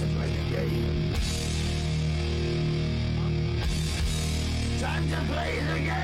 [0.00, 1.12] game.
[4.78, 5.98] Time to play the game!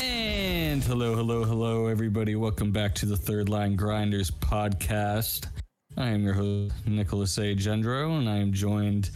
[0.00, 2.36] And hello, hello, hello, everybody.
[2.36, 5.48] Welcome back to the Third Line Grinders podcast.
[5.96, 7.54] I am your host, Nicholas A.
[7.54, 9.10] Gendro, and I am joined,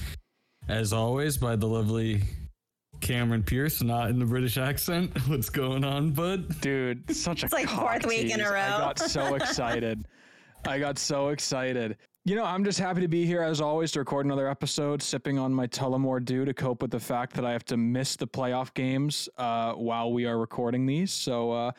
[0.69, 2.23] as always, by the lovely
[3.01, 5.17] Cameron Pierce, not in the British accent.
[5.29, 6.61] What's going on, bud?
[6.61, 8.59] Dude, such a It's like cock fourth week in a row.
[8.61, 10.07] I got so excited.
[10.67, 11.97] I got so excited.
[12.25, 15.39] You know, I'm just happy to be here as always to record another episode, sipping
[15.39, 18.27] on my Tullamore Dew to cope with the fact that I have to miss the
[18.27, 21.13] playoff games uh, while we are recording these.
[21.13, 21.71] So, uh,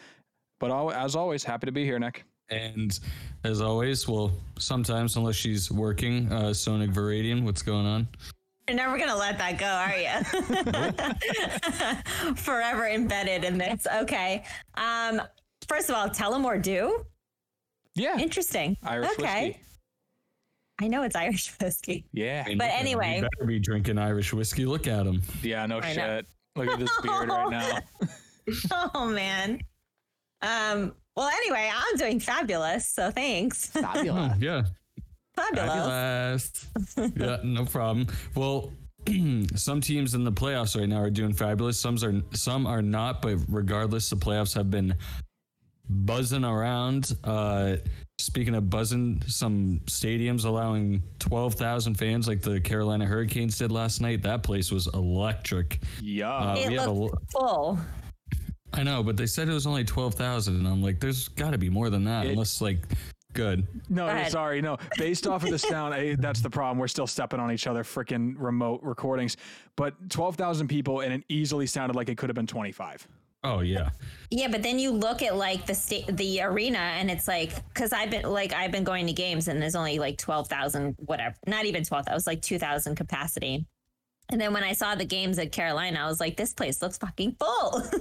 [0.59, 2.23] but al- as always, happy to be here, Nick.
[2.49, 2.97] And
[3.43, 8.07] as always, well, sometimes, unless she's working, uh, Sonic Viridian, what's going on?
[8.67, 10.09] You're never gonna let that go, are you?
[12.35, 13.87] Forever embedded in this.
[14.01, 14.43] Okay.
[14.75, 15.21] Um,
[15.67, 17.05] first of all, tell them or do.
[17.95, 18.77] Yeah, Interesting.
[18.83, 19.47] Irish okay.
[19.47, 19.61] whiskey.
[20.79, 22.05] I know it's Irish whiskey.
[22.13, 23.21] Yeah, I mean, But you anyway.
[23.21, 24.65] better be drinking Irish whiskey.
[24.65, 25.21] Look at him.
[25.41, 26.17] yeah, no I know.
[26.17, 26.25] shit.
[26.55, 27.79] Look at this beard right now.
[28.93, 29.59] Oh man.
[30.41, 30.93] Um.
[31.15, 32.87] Well, anyway, I'm doing fabulous.
[32.87, 33.67] So thanks.
[33.71, 34.37] Fabulous.
[34.39, 34.63] Yeah.
[35.37, 36.65] Fabulous.
[36.95, 37.13] Fabulous.
[37.17, 38.07] yeah, no problem.
[38.35, 38.71] Well,
[39.55, 41.79] some teams in the playoffs right now are doing fabulous.
[41.79, 44.95] Some are some are not, but regardless, the playoffs have been
[45.89, 47.15] buzzing around.
[47.23, 47.77] Uh,
[48.19, 54.01] speaking of buzzing, some stadiums allowing twelve thousand fans, like the Carolina Hurricanes did last
[54.01, 54.21] night.
[54.23, 55.79] That place was electric.
[56.01, 56.29] Yeah.
[56.33, 57.79] Uh, It we have a full.
[58.73, 61.51] I know, but they said it was only twelve thousand, and I'm like, there's got
[61.51, 62.79] to be more than that, It- unless like,
[63.37, 63.67] good.
[63.87, 64.77] No, Go sorry, no.
[64.97, 66.79] Based off of the sound, eh, that's the problem.
[66.79, 69.37] We're still stepping on each other, freaking remote recordings.
[69.75, 73.07] But twelve thousand people, and it easily sounded like it could have been twenty-five.
[73.43, 73.89] Oh yeah.
[74.31, 77.93] Yeah, but then you look at like the state, the arena, and it's like because
[77.93, 81.35] I've been like I've been going to games, and there's only like twelve thousand, whatever,
[81.45, 82.05] not even twelve.
[82.05, 83.65] That was like two thousand capacity.
[84.29, 86.97] And then when I saw the games at Carolina, I was like, this place looks
[86.97, 87.83] fucking full.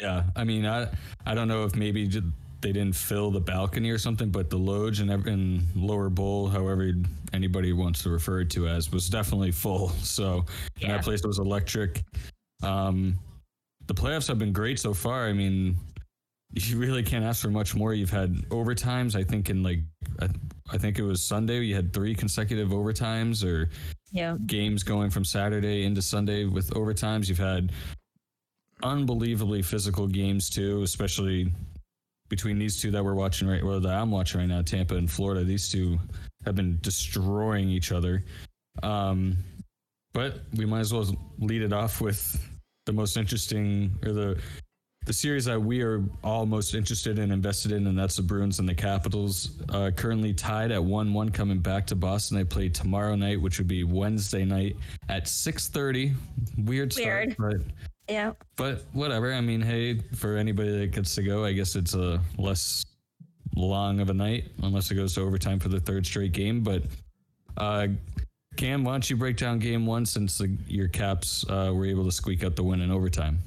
[0.00, 0.88] Yeah, I mean, I
[1.26, 4.58] I don't know if maybe ju- they didn't fill the balcony or something, but the
[4.58, 6.92] Loge and, and lower bowl, however
[7.32, 9.88] anybody wants to refer to as, was definitely full.
[10.02, 10.44] So
[10.78, 10.88] Yeah.
[10.88, 12.02] that place was electric.
[12.62, 13.18] Um,
[13.86, 15.26] the playoffs have been great so far.
[15.26, 15.76] I mean,
[16.52, 17.94] you really can't ask for much more.
[17.94, 19.14] You've had overtimes.
[19.14, 19.80] I think in like
[20.20, 20.28] I,
[20.72, 21.60] I think it was Sunday.
[21.60, 23.70] You had three consecutive overtimes or
[24.12, 24.36] yeah.
[24.46, 27.28] games going from Saturday into Sunday with overtimes.
[27.28, 27.72] You've had
[28.82, 31.52] unbelievably physical games too, especially
[32.30, 35.10] between these two that we're watching right, well, that I'm watching right now, Tampa and
[35.10, 35.44] Florida.
[35.44, 35.98] These two
[36.46, 38.24] have been destroying each other.
[38.82, 39.36] Um,
[40.14, 42.40] but we might as well lead it off with
[42.86, 44.40] the most interesting or the
[45.06, 48.58] the series that we are all most interested in, invested in, and that's the Bruins
[48.58, 49.58] and the Capitals.
[49.70, 52.36] Uh, currently tied at one-one, coming back to Boston.
[52.36, 54.76] They play tomorrow night, which would be Wednesday night
[55.08, 56.12] at six thirty.
[56.58, 57.32] Weird, Weird.
[57.32, 58.32] start, but Yeah.
[58.56, 59.32] but whatever.
[59.32, 62.84] I mean, hey, for anybody that gets to go, I guess it's a less
[63.54, 66.62] long of a night, unless it goes to overtime for the third straight game.
[66.62, 66.82] But
[67.56, 67.88] uh,
[68.56, 72.04] Cam, why don't you break down game one since the, your Caps uh, were able
[72.04, 73.38] to squeak out the win in overtime?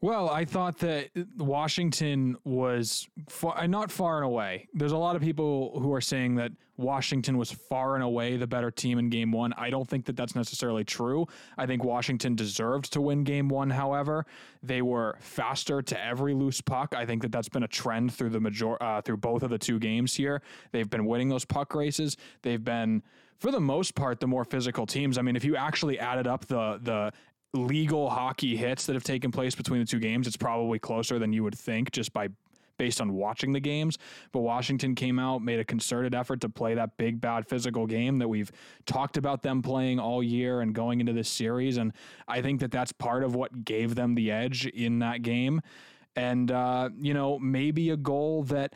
[0.00, 4.68] Well, I thought that Washington was far, not far and away.
[4.74, 8.46] There's a lot of people who are saying that Washington was far and away the
[8.46, 9.52] better team in game one.
[9.56, 11.26] I don't think that that's necessarily true.
[11.56, 13.70] I think Washington deserved to win game one.
[13.70, 14.26] However,
[14.62, 16.94] they were faster to every loose puck.
[16.96, 19.58] I think that that's been a trend through the major uh, through both of the
[19.58, 20.42] two games here.
[20.72, 22.16] They've been winning those puck races.
[22.42, 23.02] They've been,
[23.38, 25.18] for the most part, the more physical teams.
[25.18, 27.12] I mean, if you actually added up the the
[27.56, 31.32] legal hockey hits that have taken place between the two games, it's probably closer than
[31.32, 32.28] you would think just by
[32.76, 33.98] based on watching the games.
[34.32, 38.18] But Washington came out, made a concerted effort to play that big, bad physical game
[38.18, 38.50] that we've
[38.86, 41.76] talked about them playing all year and going into this series.
[41.76, 41.92] And
[42.28, 45.60] I think that that's part of what gave them the edge in that game.
[46.16, 48.74] And, uh, you know, maybe a goal that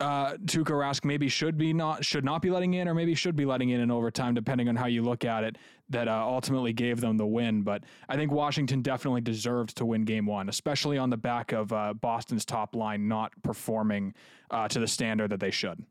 [0.00, 3.36] uh, Tuukka Rask maybe should be not should not be letting in, or maybe should
[3.36, 5.56] be letting in in overtime, depending on how you look at it.
[5.90, 7.62] That uh, ultimately gave them the win.
[7.62, 11.72] But I think Washington definitely deserved to win Game One, especially on the back of
[11.74, 14.14] uh, Boston's top line not performing
[14.50, 15.84] uh, to the standard that they should.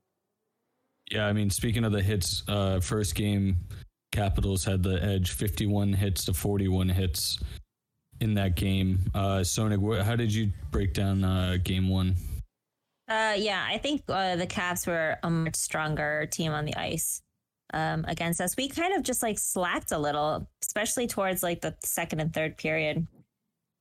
[1.11, 3.57] Yeah, I mean, speaking of the hits, uh, first game,
[4.11, 7.39] Capitals had the edge, fifty-one hits to forty-one hits
[8.19, 8.99] in that game.
[9.13, 12.15] Uh, Sonic, wh- how did you break down uh, game one?
[13.07, 17.22] Uh, yeah, I think uh, the Caps were a much stronger team on the ice.
[17.73, 18.55] Um, against us.
[18.55, 22.57] We kind of just like slacked a little, especially towards like the second and third
[22.57, 23.05] period.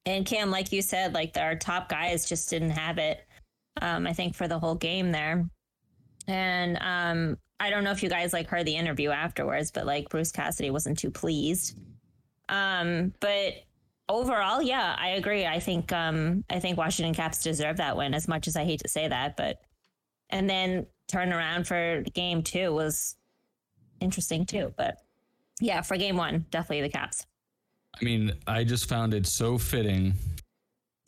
[0.04, 3.24] And Cam, like you said, like our top guys just didn't have it.
[3.80, 5.48] Um, I think for the whole game there.
[6.26, 10.08] And um, I don't know if you guys like heard the interview afterwards, but like
[10.08, 11.78] Bruce Cassidy wasn't too pleased.
[12.48, 13.54] Um, but
[14.08, 15.46] overall, yeah, I agree.
[15.46, 18.14] I think um, I think Washington Caps deserve that win.
[18.14, 19.60] As much as I hate to say that, but
[20.30, 23.16] and then turn around for game two was
[24.02, 24.72] interesting too.
[24.76, 24.98] But
[25.60, 27.26] yeah, for game one, definitely the Caps.
[28.00, 30.14] I mean, I just found it so fitting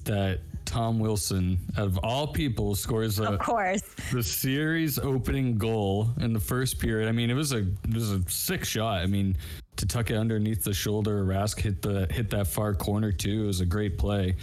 [0.04, 3.82] that Tom Wilson, out of all people, scores a, Of course,
[4.12, 7.08] the series opening goal in the first period.
[7.08, 9.00] I mean, it was a it was a sick shot.
[9.00, 9.36] I mean,
[9.76, 13.44] to tuck it underneath the shoulder, Rask hit the hit that far corner too.
[13.44, 14.36] It was a great play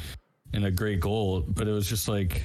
[0.54, 1.42] and a great goal.
[1.42, 2.44] But it was just like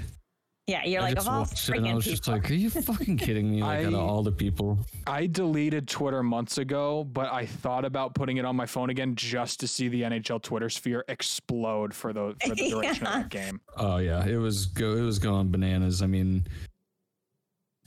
[0.66, 2.50] yeah, you're I like just of all watched it and I freaking was just like,
[2.50, 4.78] "Are you fucking kidding me?" Like out of all the people.
[5.06, 9.14] I deleted Twitter months ago, but I thought about putting it on my phone again
[9.14, 13.28] just to see the NHL Twitter sphere explode for the for the duration of that
[13.28, 13.60] game.
[13.76, 16.02] Oh yeah, it was go it was going bananas.
[16.02, 16.44] I mean,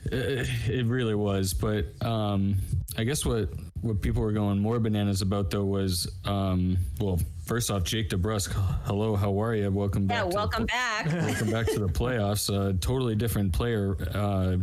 [0.06, 1.54] it, it really was.
[1.54, 2.56] But um,
[2.98, 3.50] I guess what
[3.82, 8.52] what people were going more bananas about though was um, well, first off, Jake DeBrusk.
[8.86, 9.70] Hello, how are you?
[9.72, 10.18] Welcome back.
[10.18, 11.06] yeah, to the welcome back.
[11.12, 12.50] welcome back to the playoffs.
[12.50, 14.58] A totally different player uh,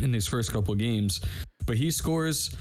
[0.00, 1.20] in these first couple games,
[1.66, 2.54] but he scores.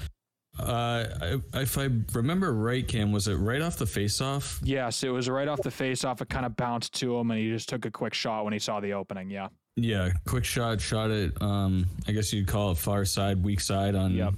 [0.60, 1.06] Uh,
[1.54, 4.60] I- if I remember right, Cam, was it right off the face-off?
[4.64, 6.20] Yes, it was right off the face off.
[6.20, 8.60] It kind of bounced to him, and he just took a quick shot when he
[8.60, 9.30] saw the opening.
[9.30, 9.50] Yeah.
[9.80, 11.40] Yeah, quick shot, shot it.
[11.42, 14.34] Um, I guess you'd call it far side, weak side on Yep.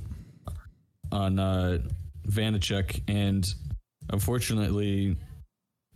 [1.14, 1.78] on uh,
[2.28, 3.48] Vanecek, and
[4.12, 5.16] unfortunately,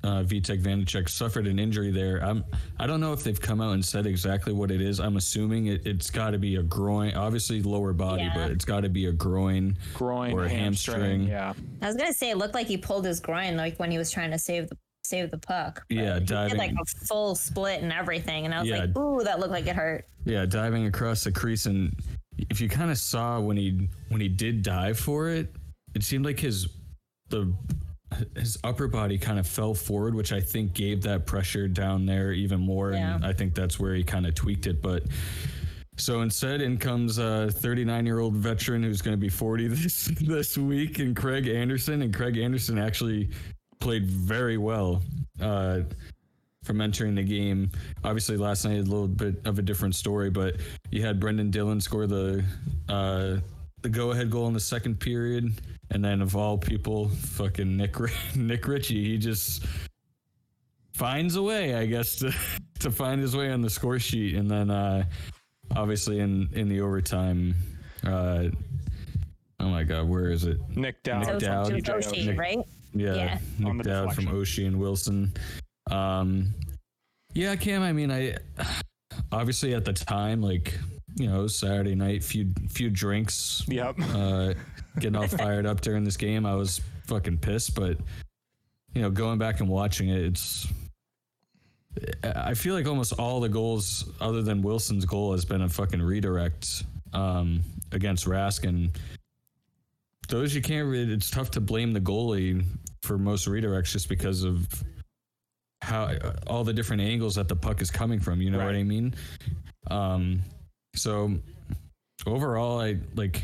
[0.04, 2.18] uh, Vitek Vanecek suffered an injury there.
[2.24, 2.44] I'm
[2.80, 5.00] I don't know if they've come out and said exactly what it is.
[5.00, 8.31] I'm assuming it, it's got to be a groin, obviously lower body, Yeah.
[8.34, 11.28] but it's got to be a groin Groin, or a hamstring.
[11.28, 11.28] hamstring.
[11.28, 11.54] Yeah.
[11.81, 14.10] I was gonna say it looked like he pulled his groin like when he was
[14.10, 15.83] trying to save the save the puck.
[15.89, 16.50] Yeah, he diving.
[16.51, 18.77] did like a full split and everything, and I was Yeah.
[18.85, 21.94] like, "Ooh, that looked like it hurt." Yeah, diving across the crease, and
[22.50, 25.53] if you kind of saw when he when he did dive for it,
[25.94, 26.67] it seemed like his
[27.29, 27.53] the
[28.35, 32.31] his upper body kind of fell forward, which I think gave that pressure down there
[32.31, 34.81] even more, and I think that's where he kind of tweaked it.
[34.83, 35.03] But
[35.97, 40.06] so instead, in comes a 39 year old veteran who's going to be 40 this
[40.21, 43.29] this week, and Craig Anderson, and Craig Anderson actually
[43.83, 45.01] played very well.
[45.41, 45.81] Uh,
[46.63, 47.69] from entering the game.
[48.06, 50.56] Obviously, last night a little bit of a different story, but
[50.91, 52.41] you had Brendan Dillon score the
[52.88, 53.35] uh,
[53.81, 55.59] the go ahead goal in the second period,
[55.91, 57.97] and then of all people, fucking Nick
[58.35, 59.65] Nick Ritchie, he just
[60.94, 62.33] finds a way, I guess, to
[62.80, 65.03] to find his way on the score sheet, and then uh,
[65.75, 67.56] obviously in in the overtime.
[68.06, 68.45] Uh,
[69.83, 70.57] my God, where is it?
[70.69, 71.19] Nick Dowd.
[71.25, 71.71] Nick So Dowd.
[71.74, 72.59] it Oshie, Nick- right?
[72.94, 73.38] Yeah, Yeah.
[73.68, 74.63] On Nick the Dowd from deflection.
[74.63, 75.33] Oshie and Wilson.
[75.91, 76.53] Um,
[77.33, 77.81] yeah, Cam.
[77.81, 78.38] I mean, I
[79.31, 80.77] obviously at the time, like
[81.15, 83.95] you know, Saturday night, few few drinks, Yep.
[84.13, 84.53] uh,
[85.00, 86.45] getting all fired up during this game.
[86.45, 87.97] I was fucking pissed, but
[88.94, 90.68] you know, going back and watching it, it's.
[92.24, 96.01] I feel like almost all the goals, other than Wilson's goal, has been a fucking
[96.01, 96.83] redirect
[97.13, 98.89] um, against Rask, and
[100.27, 100.87] those you can't.
[100.87, 102.65] Really, it's tough to blame the goalie
[103.01, 104.67] for most redirects just because of
[105.81, 106.15] how
[106.47, 108.42] all the different angles that the puck is coming from.
[108.42, 109.13] You know what I mean?
[109.92, 110.42] Um,
[110.95, 111.33] so
[112.25, 113.44] overall, I like.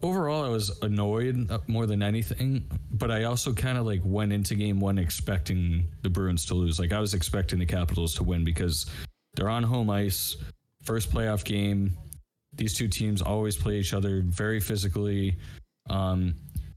[0.00, 4.54] Overall, I was annoyed more than anything, but I also kind of like went into
[4.54, 6.78] game one expecting the Bruins to lose.
[6.78, 8.86] Like I was expecting the Capitals to win because
[9.34, 10.36] they're on home ice,
[10.84, 11.98] first playoff game.
[12.58, 15.36] These two teams always play each other very physically.
[15.88, 16.34] Um,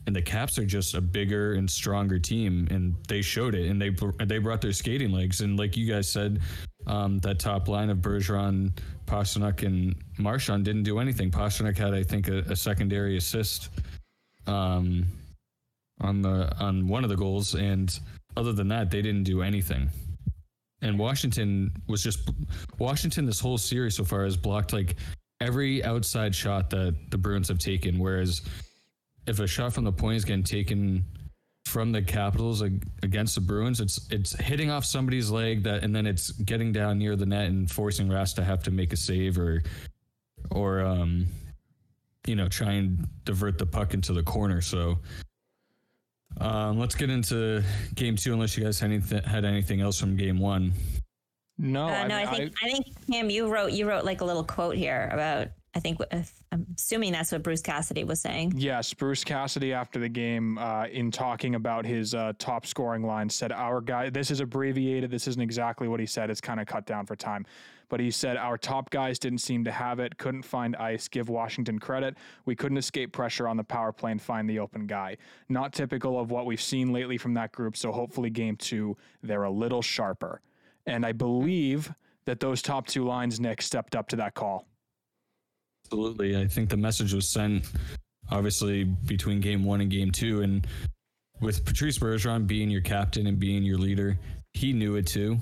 [0.07, 3.69] and the Caps are just a bigger and stronger team, and they showed it.
[3.69, 3.89] And they
[4.25, 6.41] they brought their skating legs, and like you guys said,
[6.87, 8.71] um, that top line of Bergeron,
[9.05, 11.29] Pastrnak, and Marchand didn't do anything.
[11.29, 13.69] Pastrnak had, I think, a, a secondary assist
[14.47, 15.05] um,
[15.99, 17.99] on the on one of the goals, and
[18.37, 19.89] other than that, they didn't do anything.
[20.81, 22.27] And Washington was just
[22.79, 23.27] Washington.
[23.27, 24.95] This whole series so far has blocked like
[25.41, 28.41] every outside shot that the Bruins have taken, whereas
[29.27, 31.05] if a shot from the point is getting taken
[31.65, 36.05] from the Capitals against the Bruins, it's it's hitting off somebody's leg that, and then
[36.05, 39.37] it's getting down near the net and forcing Rask to have to make a save
[39.37, 39.63] or
[40.51, 41.27] or um,
[42.25, 44.61] you know, try and divert the puck into the corner.
[44.61, 44.99] So.
[46.39, 47.61] Um, let's get into
[47.93, 50.71] game two, unless you guys had anything, had anything else from game one.
[51.57, 54.25] No, Uh, no, I, mean, think I, think Cam, you wrote you wrote like a
[54.25, 58.53] little quote here about I think if, I'm assuming that's what Bruce Cassidy was saying.
[58.57, 63.29] Yes, Bruce Cassidy after the game, uh, in talking about his uh, top scoring line,
[63.29, 64.09] said our guy.
[64.09, 65.09] This is abbreviated.
[65.09, 66.29] This isn't exactly what he said.
[66.29, 67.45] It's kind of cut down for time,
[67.87, 70.17] but he said our top guys didn't seem to have it.
[70.17, 71.07] Couldn't find ice.
[71.07, 72.17] Give Washington credit.
[72.45, 75.15] We couldn't escape pressure on the power play and find the open guy.
[75.47, 77.77] Not typical of what we've seen lately from that group.
[77.77, 80.41] So hopefully, game two they're a little sharper.
[80.85, 81.93] And I believe
[82.25, 84.67] that those top two lines, Nick, stepped up to that call.
[85.85, 86.37] Absolutely.
[86.37, 87.65] I think the message was sent
[88.29, 90.41] obviously between game one and game two.
[90.41, 90.65] And
[91.41, 94.17] with Patrice Bergeron being your captain and being your leader,
[94.53, 95.37] he knew it too.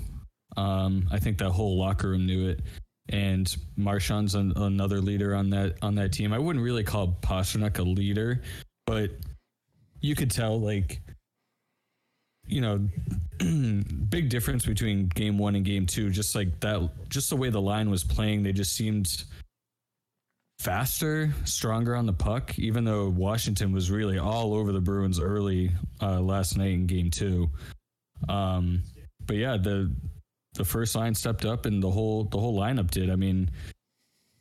[0.56, 2.60] Um, I think that whole locker room knew it.
[3.08, 6.32] And Marchand's an, another leader on that on that team.
[6.32, 8.40] I wouldn't really call Pastrnak a leader,
[8.86, 9.10] but
[10.00, 11.00] you could tell like
[12.50, 12.78] you know
[14.10, 17.60] big difference between game one and game two just like that just the way the
[17.60, 19.24] line was playing they just seemed
[20.60, 25.70] faster, stronger on the puck, even though Washington was really all over the Bruins early
[26.02, 27.48] uh, last night in game two.
[28.28, 28.82] Um,
[29.26, 29.90] but yeah, the
[30.54, 33.08] the first line stepped up and the whole the whole lineup did.
[33.08, 33.50] I mean,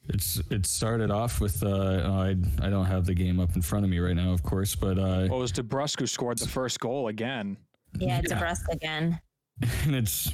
[0.10, 3.62] it's it started off with uh, oh, I I don't have the game up in
[3.62, 6.38] front of me right now, of course, but uh, Well, it was DeBrusk who scored
[6.38, 7.56] the first goal again.
[7.98, 8.40] Yeah, Yeah.
[8.40, 9.20] DeBrusk again.
[9.84, 10.32] and it's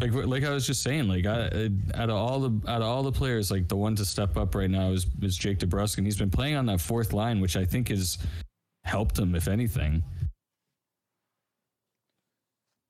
[0.00, 3.02] like like I was just saying, like I, out of all the out of all
[3.02, 6.06] the players, like the one to step up right now is is Jake DeBrusk, and
[6.06, 8.18] he's been playing on that fourth line, which I think has
[8.84, 10.02] helped him, if anything.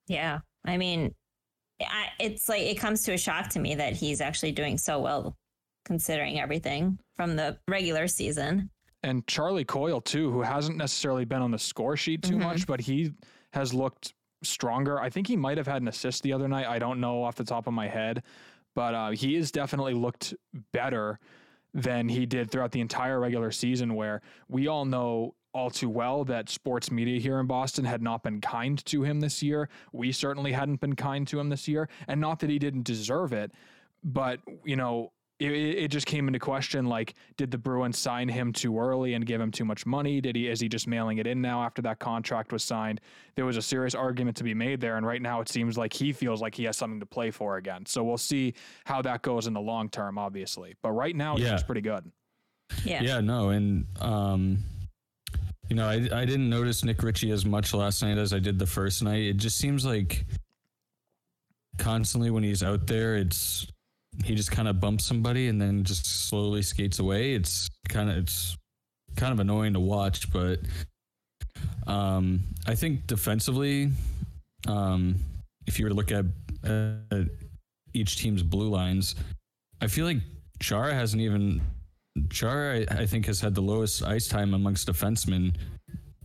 [0.07, 0.41] Yeah.
[0.65, 1.15] I mean,
[1.81, 5.01] I, it's like it comes to a shock to me that he's actually doing so
[5.01, 5.37] well
[5.85, 8.69] considering everything from the regular season.
[9.03, 12.43] And Charlie Coyle too, who hasn't necessarily been on the score sheet too Mhm.
[12.43, 13.13] much, but he
[13.53, 15.01] has looked stronger.
[15.01, 16.67] I think he might have had an assist the other night.
[16.67, 18.23] I don't know off the top of my head,
[18.75, 20.35] but uh, he has definitely looked
[20.73, 21.19] better
[21.75, 23.95] than he did throughout the entire regular season.
[23.95, 28.23] Where we all know all too well that sports media here in Boston had not
[28.23, 29.69] been kind to him this year.
[29.93, 33.33] We certainly hadn't been kind to him this year, and not that he didn't deserve
[33.33, 33.51] it,
[34.05, 38.53] but you know it, it just came into question like did the bruins sign him
[38.53, 41.27] too early and give him too much money did he is he just mailing it
[41.27, 43.01] in now after that contract was signed
[43.37, 45.93] there was a serious argument to be made there and right now it seems like
[45.93, 48.53] he feels like he has something to play for again so we'll see
[48.85, 51.53] how that goes in the long term obviously but right now he's Yeah.
[51.53, 52.11] just pretty good
[52.85, 53.03] Yeah.
[53.03, 54.59] Yeah, no, and um,
[55.71, 58.59] you know, I I didn't notice Nick Ritchie as much last night as I did
[58.59, 59.23] the first night.
[59.23, 60.25] It just seems like
[61.79, 63.67] constantly when he's out there, it's
[64.25, 67.35] he just kind of bumps somebody and then just slowly skates away.
[67.35, 68.57] It's kind of it's
[69.17, 70.61] kind of annoying to watch, but
[71.87, 73.91] um, I think defensively,
[74.67, 75.17] um,
[75.67, 76.25] if you were to look at
[76.65, 77.25] uh,
[77.95, 79.15] each team's blue lines,
[79.81, 80.19] I feel like
[80.61, 81.61] Chara hasn't even
[82.31, 85.55] Chara, I, I think, has had the lowest ice time amongst defensemen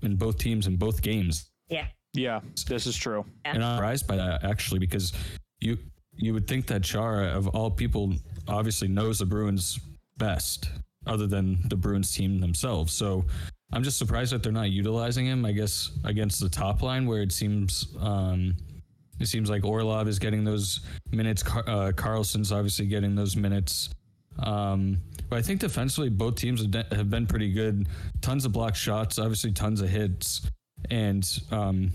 [0.01, 1.49] in both teams in both games.
[1.69, 1.87] Yeah.
[2.13, 3.53] yeah this is true Yeah.
[3.55, 5.13] And I'm surprised by that actually because
[5.59, 5.77] you
[6.15, 8.13] you would think that Chara, of all people,
[8.47, 9.79] obviously knows the Bruins
[10.17, 10.69] best,
[11.07, 12.93] other than the Bruins team themselves.
[12.93, 13.25] So
[13.71, 15.45] I'm just surprised that they're not utilizing him.
[15.45, 17.87] I guess against the top line where it seems.
[17.99, 18.55] Um,
[19.19, 21.43] it seems like Orlov is getting those minutes.
[21.43, 23.89] Car- uh, Carlson's obviously getting those minutes.
[24.39, 24.97] Um,
[25.29, 27.87] but I think defensively, both teams have, de- have been pretty good.
[28.21, 30.49] Tons of block shots, obviously tons of hits,
[30.89, 31.91] and um,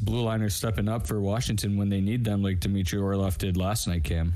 [0.00, 3.86] blue liners stepping up for Washington when they need them, like Dmitry Orlov did last
[3.86, 4.04] night.
[4.04, 4.34] Cam.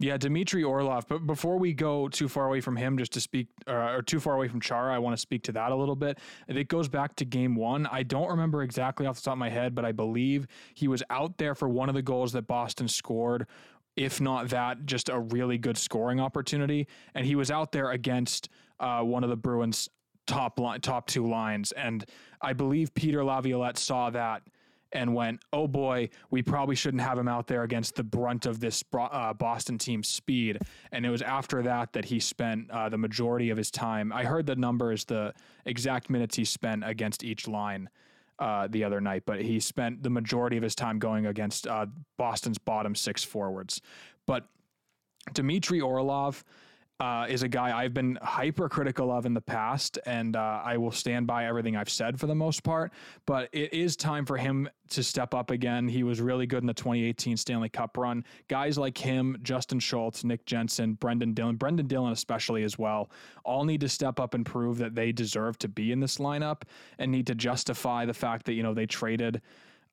[0.00, 1.06] Yeah, Dmitry Orlov.
[1.08, 4.18] But before we go too far away from him, just to speak, uh, or too
[4.18, 6.18] far away from Chara, I want to speak to that a little bit.
[6.48, 7.86] It goes back to game one.
[7.86, 11.02] I don't remember exactly off the top of my head, but I believe he was
[11.10, 13.46] out there for one of the goals that Boston scored.
[13.94, 16.88] If not that, just a really good scoring opportunity.
[17.14, 19.90] And he was out there against uh, one of the Bruins'
[20.26, 21.72] top line, top two lines.
[21.72, 22.06] And
[22.40, 24.44] I believe Peter Laviolette saw that
[24.92, 28.60] and went, "Oh boy, we probably shouldn't have him out there against the brunt of
[28.60, 30.58] this uh, Boston team's speed."
[30.92, 34.12] And it was after that that he spent uh, the majority of his time.
[34.12, 37.88] I heard the numbers, the exact minutes he spent against each line
[38.40, 41.86] uh, the other night, but he spent the majority of his time going against uh,
[42.16, 43.80] Boston's bottom six forwards.
[44.26, 44.46] But
[45.32, 46.44] Dmitry Orlov
[47.00, 50.92] uh, is a guy I've been hypercritical of in the past, and uh, I will
[50.92, 52.92] stand by everything I've said for the most part.
[53.24, 55.88] But it is time for him to step up again.
[55.88, 58.22] He was really good in the 2018 Stanley Cup run.
[58.48, 63.10] Guys like him, Justin Schultz, Nick Jensen, Brendan Dillon, Brendan Dillon especially as well,
[63.44, 66.62] all need to step up and prove that they deserve to be in this lineup
[66.98, 69.40] and need to justify the fact that you know they traded.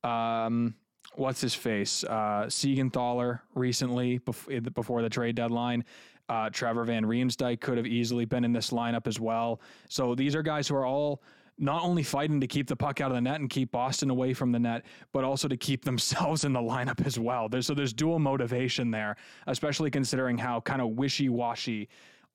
[0.03, 0.75] Um,
[1.15, 2.03] what's his face?
[2.03, 5.85] Uh, Siegenthaler recently before the trade deadline.
[6.29, 9.61] Uh, Trevor Van Riemsdyk could have easily been in this lineup as well.
[9.89, 11.21] So these are guys who are all
[11.57, 14.33] not only fighting to keep the puck out of the net and keep Boston away
[14.33, 17.49] from the net, but also to keep themselves in the lineup as well.
[17.49, 19.15] There's, so there's dual motivation there,
[19.47, 21.89] especially considering how kind of wishy washy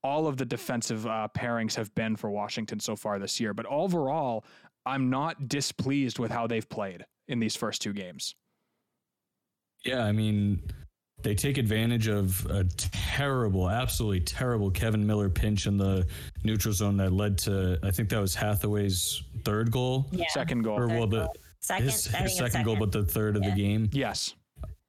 [0.04, 3.54] all of the defensive uh, pairings have been for Washington so far this year.
[3.54, 4.44] But overall,
[4.84, 8.34] I'm not displeased with how they've played in these first two games.
[9.84, 10.62] Yeah, I mean,
[11.22, 16.06] they take advantage of a terrible, absolutely terrible Kevan Miller pinch in the
[16.44, 20.08] neutral zone that led to, I think that was Hathaway's third goal.
[20.10, 20.26] Yeah.
[20.30, 20.78] Second goal.
[20.78, 21.28] Or well, the.
[21.60, 23.88] Second, his, his it's second goal, but the third of the game.
[23.92, 24.34] Yes.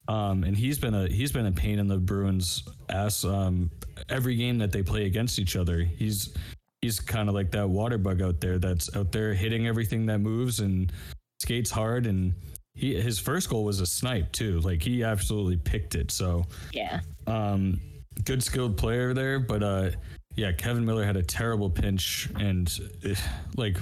[0.08, 3.24] Um, and he's been a he's been a pain in the Bruins ass.
[3.24, 3.70] Um,
[4.10, 6.34] every game that they play against each other, he's
[6.82, 10.18] he's kind of like that water bug out there that's out there hitting everything that
[10.18, 10.92] moves and
[11.40, 12.06] skates hard.
[12.06, 12.34] And
[12.76, 14.60] he his first goal was a snipe too.
[14.62, 16.12] Like he absolutely picked it.
[16.12, 17.02] So yeah.
[17.28, 17.80] um,
[18.26, 19.92] good skilled player there, but uh,
[20.36, 22.72] yeah, Kevan Miller had a terrible pinch, and
[23.58, 23.78] like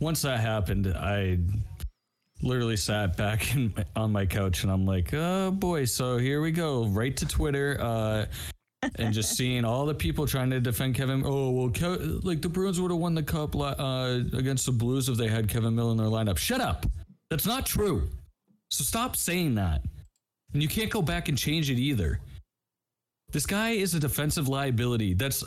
[0.00, 1.38] once that happened, I
[2.42, 6.50] literally sat back in, on my couch and I'm like, oh boy, so here we
[6.50, 8.26] go, right to Twitter, uh,
[8.96, 11.22] and just seeing all the people trying to defend Kevan.
[11.24, 15.08] Oh well, Ke- like the Bruins would have won the cup uh, against the Blues
[15.08, 16.36] if they had Kevan Miller in their lineup.
[16.36, 16.86] Shut up,
[17.30, 18.08] that's not true.
[18.74, 19.82] So stop saying that,
[20.52, 22.18] and you can't go back and change it either.
[23.30, 25.14] This guy is a defensive liability.
[25.14, 25.44] That's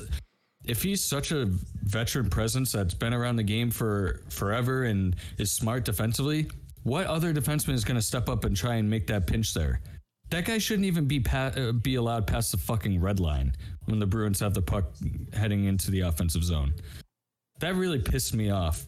[0.64, 1.50] if he's such a
[1.84, 6.48] veteran presence that's been around the game for forever and is smart defensively,
[6.84, 9.82] what other defenseman is going to step up and try and make that pinch there?
[10.30, 13.52] That guy shouldn't even be pa- uh, be allowed past the fucking red line
[13.88, 14.86] when the Bruins have the puck
[15.34, 16.74] heading into the offensive zone.
[17.60, 18.86] That really pissed me off.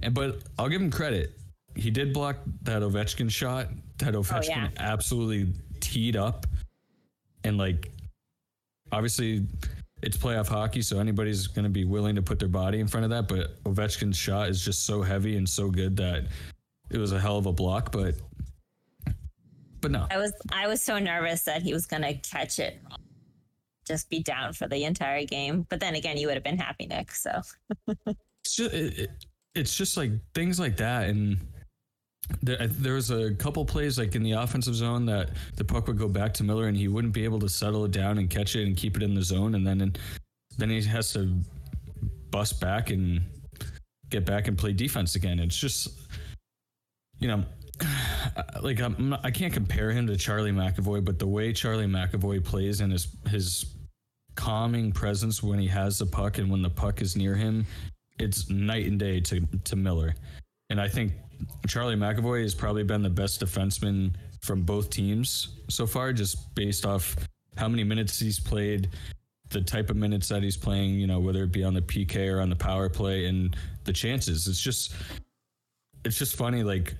[0.00, 1.39] And but I'll give him credit.
[1.74, 4.68] He did block that Ovechkin shot that oh, Ovechkin yeah.
[4.78, 6.46] absolutely teed up
[7.44, 7.90] and like
[8.92, 9.46] obviously
[10.02, 13.04] it's playoff hockey, so anybody's going to be willing to put their body in front
[13.04, 13.28] of that.
[13.28, 16.26] But Ovechkin's shot is just so heavy and so good that
[16.90, 17.92] it was a hell of a block.
[17.92, 18.14] But
[19.80, 22.80] but no, I was I was so nervous that he was gonna catch it,
[23.86, 25.66] just be down for the entire game.
[25.68, 27.12] But then again, you would have been happy, Nick.
[27.12, 27.40] So
[27.86, 29.10] it's just it, it,
[29.54, 31.38] it's just like things like that and.
[32.42, 36.08] There, was a couple plays like in the offensive zone that the puck would go
[36.08, 38.66] back to Miller and he wouldn't be able to settle it down and catch it
[38.66, 39.94] and keep it in the zone and then
[40.58, 41.38] then he has to
[42.30, 43.20] bust back and
[44.08, 45.38] get back and play defense again.
[45.38, 45.88] It's just
[47.18, 47.44] you know
[48.62, 52.44] like I'm not, I can't compare him to Charlie McAvoy, but the way Charlie McAvoy
[52.44, 53.66] plays and his his
[54.34, 57.66] calming presence when he has the puck and when the puck is near him,
[58.18, 60.14] it's night and day to to Miller.
[60.70, 61.12] And I think
[61.66, 66.86] Charlie McAvoy has probably been the best defenseman from both teams so far, just based
[66.86, 67.16] off
[67.56, 68.88] how many minutes he's played,
[69.50, 72.32] the type of minutes that he's playing, you know, whether it be on the PK
[72.32, 74.46] or on the power play and the chances.
[74.46, 74.94] It's just
[76.04, 76.94] it's just funny, like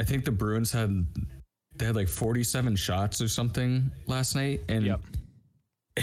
[0.00, 1.06] I think the Bruins had
[1.76, 4.62] they had like 47 shots or something last night.
[4.68, 5.00] And Yep.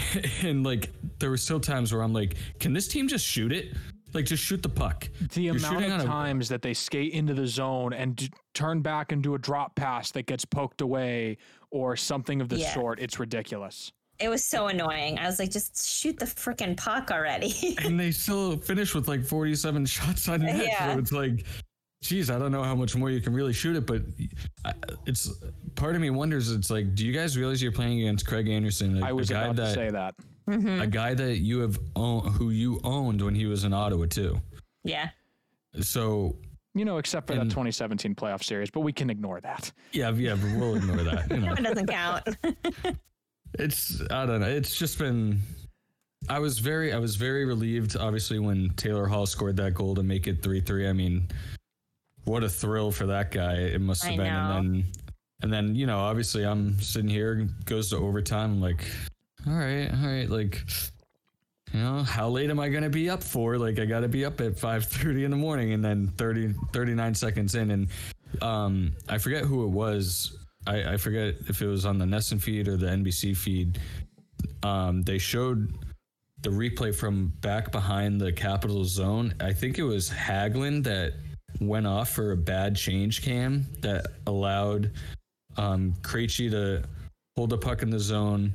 [0.42, 3.74] and like there were still times where I'm like, can this team just shoot it?
[4.16, 5.08] Like just shoot the puck.
[5.34, 8.30] The You're amount of on a- times that they skate into the zone and d-
[8.54, 11.36] turn back and do a drop pass that gets poked away
[11.70, 12.74] or something of the Yeah.
[12.74, 13.92] sort, it's ridiculous.
[14.18, 15.18] it was so annoying.
[15.18, 17.76] I was like, just shoot the freaking puck already.
[17.84, 20.64] and they still finish with like 47 shots on net.
[20.64, 20.94] Yeah.
[20.94, 21.44] So it's like,
[22.02, 24.00] geez, I don't know how much more you can really shoot it, but
[24.64, 24.72] uh,
[25.04, 25.30] it's
[25.74, 26.50] part of me wonders.
[26.50, 29.34] It's like, do you guys realize you're playing against Craig Anderson, a, I was a
[29.34, 30.14] guy about to say that.
[30.48, 30.80] Mm-hmm.
[30.80, 34.40] a guy that you have own, who you owned when he was in Ottawa too.
[34.84, 35.08] yeah.
[35.80, 36.36] So
[36.74, 39.72] You know, except for that 2017 playoff series, but we can ignore that.
[39.92, 41.30] yeah, yeah, but we'll ignore that.
[41.30, 42.28] You know, It doesn't count.
[43.58, 44.46] it's I don't know.
[44.48, 45.40] It's just been.
[46.28, 50.02] I was very I was very relieved, obviously, when Taylor Hall scored that goal to
[50.02, 50.88] make it three three.
[50.88, 51.28] I mean,
[52.24, 54.32] what a thrill for that guy it must have I been.
[54.32, 54.56] know.
[54.56, 54.84] And then
[55.42, 58.52] and then you know, obviously, I'm sitting here goes to overtime.
[58.52, 58.84] I'm like,
[59.46, 60.62] all right, all right, like.
[61.72, 63.58] You know, how late am I going to be up for?
[63.58, 67.14] Like, I got to be up at 5.30 in the morning and then 30, 39
[67.14, 67.70] seconds in.
[67.72, 67.88] And
[68.40, 70.38] um, I forget who it was.
[70.66, 73.80] I, I forget if it was on the NESN feed or the NBC feed.
[74.62, 75.74] Um, they showed
[76.42, 79.34] the replay from back behind the capital zone.
[79.40, 81.14] I think it was Hagelin that
[81.60, 84.92] went off for a bad change cam that allowed
[85.56, 86.82] um, Krejci to
[87.36, 88.52] hold the puck in the zone,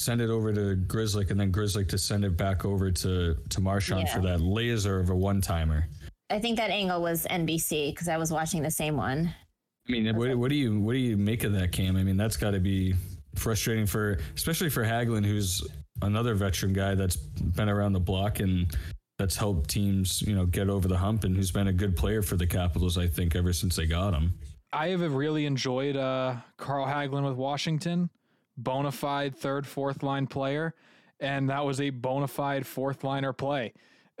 [0.00, 3.60] send it over to Grzelcyk, and then Grzelcyk to send it back over to to
[3.60, 4.14] Marchand Yeah.
[4.14, 5.86] for that laser of a one timer.
[6.30, 9.34] I think that angle was NBC because I was watching the same one.
[9.88, 11.96] I mean, what, what do you what do you make of that cam?
[11.96, 12.94] I mean, that's got to be
[13.34, 15.66] frustrating for especially for Hagelin, who's
[16.02, 18.74] another veteran guy that's been around the block and
[19.18, 22.22] that's helped teams, you know, get over the hump and who's been a good player
[22.22, 24.32] for the Capitals, I think, ever since they got him.
[24.72, 28.08] I have really enjoyed uh, Carl Hagelin with Washington,
[28.62, 30.74] bona fide third, fourth line player,
[31.18, 33.72] and that was a bona fide fourth liner play.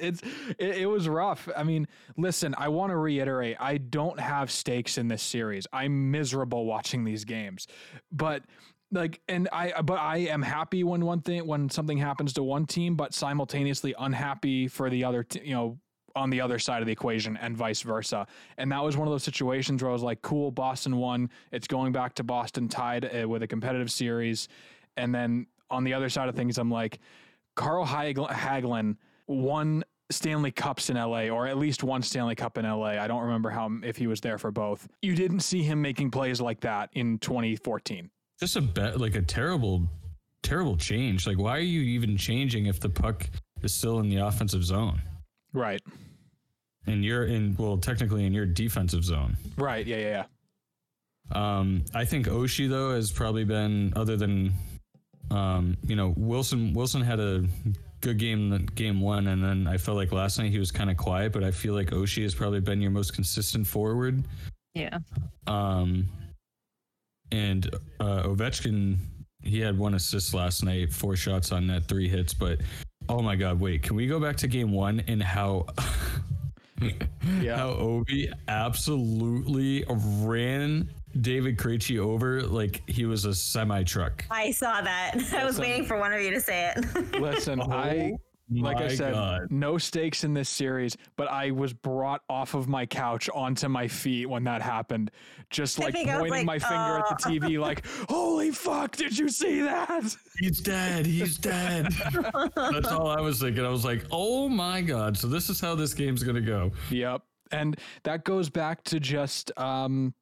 [0.00, 0.22] it's
[0.58, 1.48] it, it was rough.
[1.54, 1.86] I mean,
[2.16, 5.66] listen, I want to reiterate, I don't have stakes in this series.
[5.72, 7.66] I'm miserable watching these games.
[8.10, 8.44] But
[8.90, 12.64] like and I but I am happy when one thing when something happens to one
[12.64, 15.78] team, but simultaneously unhappy for the other, t- you know,
[16.18, 18.26] on the other side of the equation and vice versa.
[18.58, 21.30] And that was one of those situations where I was like, cool, Boston won.
[21.52, 24.48] It's going back to Boston tied uh, with a competitive series.
[24.96, 26.98] And then on the other side of things, I'm like,
[27.54, 32.98] Carl Hagelin won Stanley Cups in LA, or at least one Stanley Cup in LA.
[32.98, 34.88] I don't remember how if he was there for both.
[35.02, 38.10] You didn't see him making plays like that in 2014.
[38.40, 39.86] Just a bet, like a terrible,
[40.42, 41.26] terrible change.
[41.26, 43.28] Like, why are you even changing if the puck
[43.62, 45.00] is still in the offensive zone?
[45.52, 45.82] Right.
[46.88, 49.36] And you're in, well, technically in your defensive zone.
[49.56, 49.86] Right.
[49.86, 49.96] Yeah.
[49.96, 50.08] Yeah.
[50.10, 50.24] Yeah.
[51.30, 54.52] Um, I think Oshie though has probably been other than,
[55.30, 56.72] um, you know, Wilson.
[56.72, 57.44] Wilson had a
[58.00, 60.96] good game game one, and then I felt like last night he was kind of
[60.96, 61.32] quiet.
[61.32, 64.24] But I feel like Oshie has probably been your most consistent forward.
[64.74, 64.98] Yeah.
[65.46, 66.08] Um,
[67.30, 67.68] and
[68.00, 68.96] uh, Ovechkin,
[69.42, 72.32] he had one assist last night, four shots on net, three hits.
[72.32, 72.60] But
[73.08, 75.66] oh my God, wait, can we go back to game one and how?
[77.42, 77.58] Yeah.
[77.58, 80.88] how Ovi absolutely ran
[81.20, 84.24] David Krejci over like he was a semi truck.
[84.30, 85.14] I saw that.
[85.34, 87.20] I was waiting for one of you to say it.
[87.20, 88.20] Listen, I oh.
[88.50, 89.50] Like I said, God.
[89.50, 93.88] no stakes in this series, but I was brought off of my couch onto my
[93.88, 95.10] feet when that happened.
[95.50, 98.96] Just like think I was pointing like, my finger at the TV, like, holy fuck,
[98.96, 100.16] did you see that?
[100.38, 101.06] He's dead.
[101.06, 101.86] He's dead.
[102.56, 103.64] That's all I was thinking.
[103.64, 105.16] I was like, oh my God.
[105.16, 106.72] So this is how this game's going to go.
[106.90, 107.22] Yep.
[107.52, 110.14] And that goes back to just, um,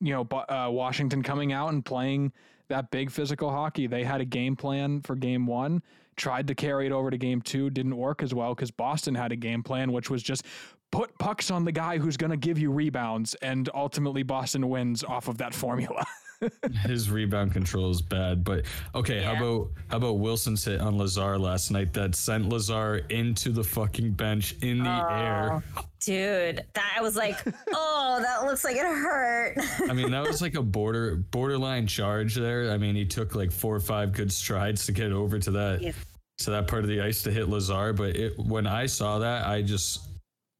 [0.00, 2.32] you know, uh, Washington coming out and playing
[2.68, 3.86] that big physical hockey.
[3.86, 5.82] They had a game plan for game one,
[6.16, 9.32] tried to carry it over to game two, didn't work as well because Boston had
[9.32, 10.44] a game plan, which was just
[10.90, 13.34] put pucks on the guy who's going to give you rebounds.
[13.36, 16.04] And ultimately, Boston wins off of that formula.
[16.82, 18.44] His rebound control is bad.
[18.44, 22.96] But okay, how about how about Wilson's hit on Lazar last night that sent Lazar
[23.10, 25.62] into the fucking bench in the air?
[26.00, 27.42] Dude, that I was like,
[27.74, 29.56] oh, that looks like it hurt.
[29.88, 32.70] I mean, that was like a border borderline charge there.
[32.70, 35.94] I mean, he took like four or five good strides to get over to that
[36.38, 37.92] to that part of the ice to hit Lazar.
[37.92, 40.00] But it, when I saw that, I just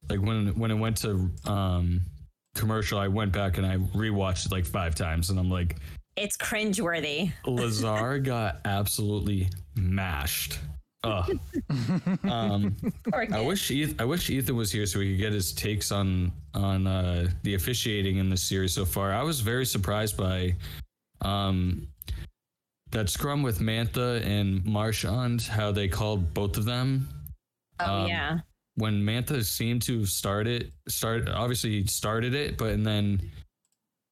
[0.09, 2.01] like when when it went to um
[2.55, 5.77] commercial, I went back and I rewatched it like five times, and I'm like,
[6.15, 7.31] it's cringeworthy.
[7.45, 10.59] Lazar got absolutely mashed.
[11.03, 11.37] Ugh.
[12.23, 12.75] um,
[13.13, 16.31] I wish Ethan, I wish Ethan was here so we could get his takes on
[16.55, 19.13] on uh, the officiating in this series so far.
[19.13, 20.55] I was very surprised by
[21.21, 21.87] um,
[22.91, 27.07] that scrum with Mantha and Marchand, how they called both of them.
[27.79, 28.39] Oh um, yeah.
[28.75, 33.31] When Mantha seemed to start it, start obviously started it, but and then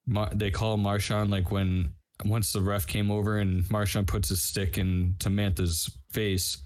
[0.08, 1.94] Mar- they call Marchand like when
[2.26, 6.58] once the ref came over and Marchand puts his stick into Mantha's face,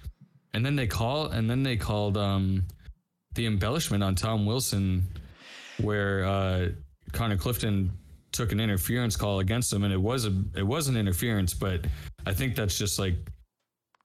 [0.54, 2.66] and then they call and then they called um
[3.36, 5.04] the embellishment on Tom Wilson
[5.82, 6.70] where uh
[7.14, 7.92] Connor Clifton
[8.32, 11.86] took an interference call against him and it was a it was an interference but
[12.26, 13.16] I think that's just like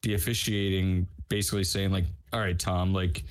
[0.03, 3.25] the officiating basically saying like all right Tom like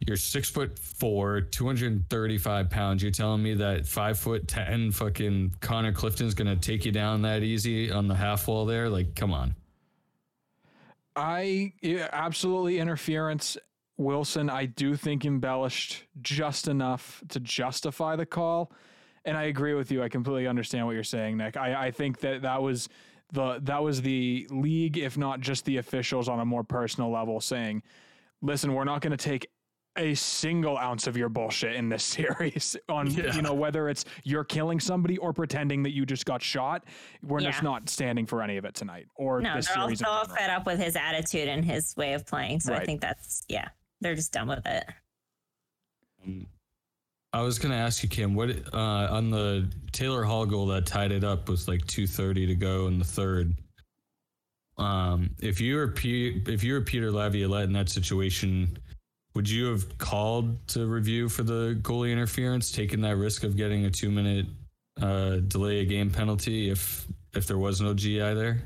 [0.00, 5.92] you're six foot four 235 pounds you're telling me that five foot ten fucking Connor
[5.92, 9.54] Clifton's gonna take you down that easy on the half wall there like come on
[11.16, 13.56] I yeah, absolutely interference.
[13.96, 18.70] Wilson, I do think embellished just enough to justify the call,
[19.24, 20.02] and I agree with you.
[20.02, 21.56] I completely understand what you're saying, Nick.
[21.56, 22.90] I, I think that that was
[23.32, 27.40] the that was the league, if not just the officials, on a more personal level,
[27.40, 27.82] saying,
[28.42, 29.48] "Listen, we're not going to take."
[29.98, 33.34] A single ounce of your bullshit in this series on Yeah.
[33.34, 36.84] you know whether it's you're killing somebody or pretending that you just got shot,
[37.22, 40.00] we're just not standing for any of it tonight or No, this they're all series.
[40.00, 40.36] in so general.
[40.36, 42.60] fed up with his attitude and his way of playing.
[42.60, 43.68] So I think that's yeah,
[44.00, 44.84] they're just done with it.
[47.32, 48.76] I was gonna ask you, Kim, what uh,
[49.10, 52.86] on the Taylor Hall goal that tied it up was like two thirty to go
[52.86, 53.54] in the third.
[54.78, 58.78] Um, if you were P- if you were Peter Laviolette in that situation,
[59.36, 63.84] would you have called to review for the goalie interference, taking that risk of getting
[63.84, 64.46] a two minute
[65.00, 68.62] uh, delay a game penalty if if there was no GI there?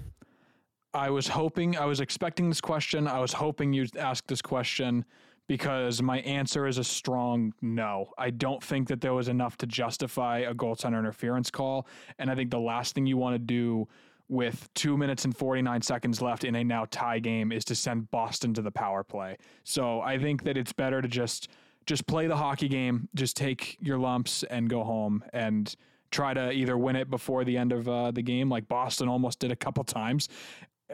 [0.94, 3.09] I was hoping, I was expecting this question.
[3.09, 5.04] I was hoping you'd ask this question
[5.48, 8.12] because my answer is a strong no.
[8.16, 11.88] I don't think that there was enough to justify a goaltender interference call.
[12.20, 13.88] And I think the last thing you want to do
[14.31, 18.11] with two minutes and 49 seconds left in a now tie game is to send
[18.12, 19.37] Boston to the power play.
[19.64, 21.49] So I think that it's better to just
[21.87, 25.75] just play the hockey game, just take your lumps and go home and
[26.12, 29.40] try to either win it before the end of uh, the game, like Boston almost
[29.40, 30.29] did a couple times,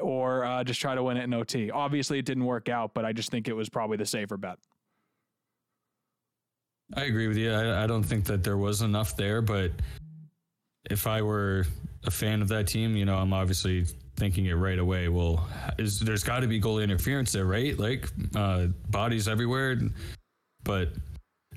[0.00, 1.70] or uh, just try to win it in OT.
[1.70, 4.58] Obviously, it didn't work out, but I just think it was probably the safer bet.
[6.94, 7.52] I agree with you.
[7.52, 9.72] I, I don't think that there was enough there, but
[10.88, 11.66] if I were
[12.06, 13.84] a fan of that team, you know, I'm obviously
[14.16, 15.08] thinking it right away.
[15.08, 15.46] Well,
[15.78, 17.78] is there's got to be goal interference there, right?
[17.78, 19.78] Like uh, bodies everywhere,
[20.64, 20.90] but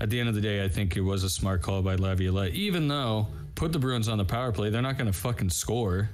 [0.02, 2.54] at the end of the day, I think it was a smart call by Laviolette.
[2.54, 6.10] Even though put the Bruins on the power play, they're not going to fucking score.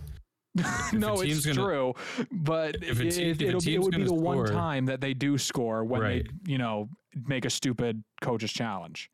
[0.93, 1.93] no, it's gonna- true,
[2.31, 4.85] but If a it, te- if a it'll be, it would be the one time
[4.85, 6.27] that they do score when Right.
[6.45, 6.87] they, you know,
[7.27, 9.09] make a stupid coach's challenge.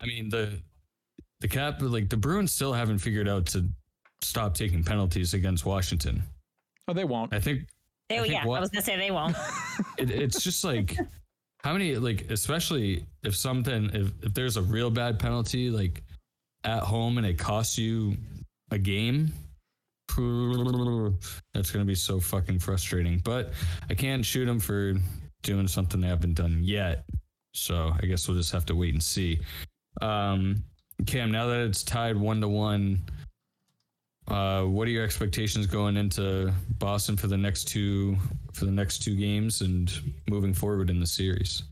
[0.00, 0.60] I mean the
[1.40, 3.66] the cap like the Bruins still haven't figured out to
[4.22, 6.22] stop taking penalties against Washington.
[6.88, 7.32] Oh, they won't.
[7.34, 7.66] I think
[8.08, 9.36] They, I think yeah, what- I was gonna say they won't.
[9.98, 10.96] it, it's just like
[11.62, 16.02] how many like especially if something if, if there's a real bad penalty like
[16.64, 18.16] at home and it costs you
[18.70, 19.32] a game
[21.54, 23.52] that's going to be so fucking frustrating but
[23.88, 24.94] i can't shoot them for
[25.42, 27.04] doing something they haven't done yet
[27.54, 29.38] so i guess we'll just have to wait and see
[30.00, 30.62] um
[31.06, 33.00] cam now that it's tied one to one
[34.28, 38.16] uh, what are your expectations going into Boston for the next two
[38.52, 39.92] for the next two games and
[40.28, 41.62] moving forward in the series?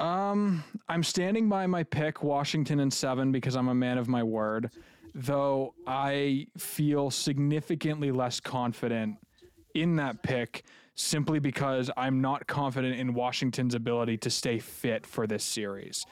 [0.00, 4.22] Um, I'm standing by my pick, Washington and seven, because I'm a man of my
[4.22, 4.70] word.
[5.14, 9.16] Though I feel significantly less confident
[9.74, 15.26] in that pick, simply because I'm not confident in Washington's ability to stay fit for
[15.26, 16.04] this series.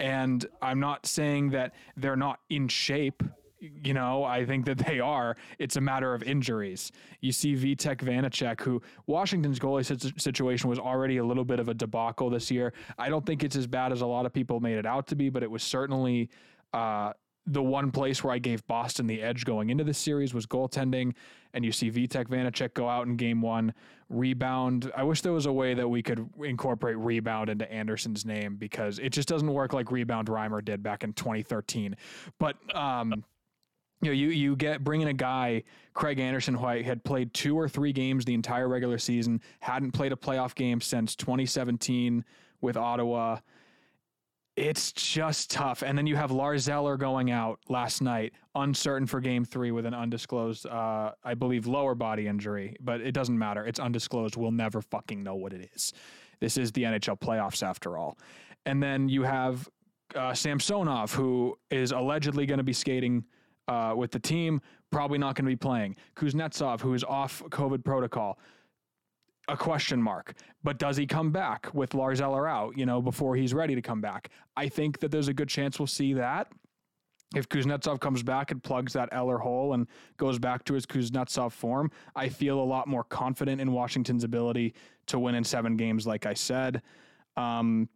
[0.00, 3.22] And I'm not saying that they're not in shape.
[3.60, 5.36] You know, I think that they are.
[5.58, 6.92] It's a matter of injuries.
[7.20, 11.74] You see Vitek Vanecek, who Washington's goalie situation was already a little bit of a
[11.74, 12.72] debacle this year.
[12.98, 15.16] I don't think it's as bad as a lot of people made it out to
[15.16, 16.30] be, but it was certainly
[16.72, 17.12] uh,
[17.48, 21.14] the one place where I gave Boston the edge going into this series was goaltending.
[21.54, 23.72] And you see Vitek Vanecek go out in game one,
[24.10, 24.92] rebound.
[24.94, 28.98] I wish there was a way that we could incorporate rebound into Anderson's name because
[28.98, 31.96] it just doesn't work like rebound Reimer did back in 2013.
[32.38, 33.24] But, um,
[34.00, 37.68] you know, you you get bringing a guy, Craig Anderson, I had played two or
[37.68, 42.24] three games the entire regular season, hadn't played a playoff game since 2017
[42.60, 43.38] with Ottawa.
[44.56, 45.82] It's just tough.
[45.82, 49.86] And then you have Lars Eller going out last night, uncertain for game three with
[49.86, 53.64] an undisclosed, uh, I believe, lower body injury, but it doesn't matter.
[53.64, 54.36] It's undisclosed.
[54.36, 55.92] We'll never fucking know what it is.
[56.40, 58.18] This is the NHL playoffs after all.
[58.66, 59.68] And then you have
[60.16, 63.24] uh, Samsonov, who is allegedly going to be skating
[63.68, 65.94] uh, with the team, probably not going to be playing.
[66.16, 68.38] Kuznetsov, who is off COVID protocol,
[69.48, 70.34] a question mark.
[70.62, 73.82] But does he come back with Lars Eller out, you know, before he's ready to
[73.82, 74.30] come back?
[74.56, 76.48] I think that there's a good chance we'll see that.
[77.36, 81.52] If Kuznetsov comes back and plugs that Eller hole and goes back to his Kuznetsov
[81.52, 84.74] form, I feel a lot more confident in Washington's ability
[85.06, 86.80] to win in seven games, like I said.
[87.36, 87.88] Um,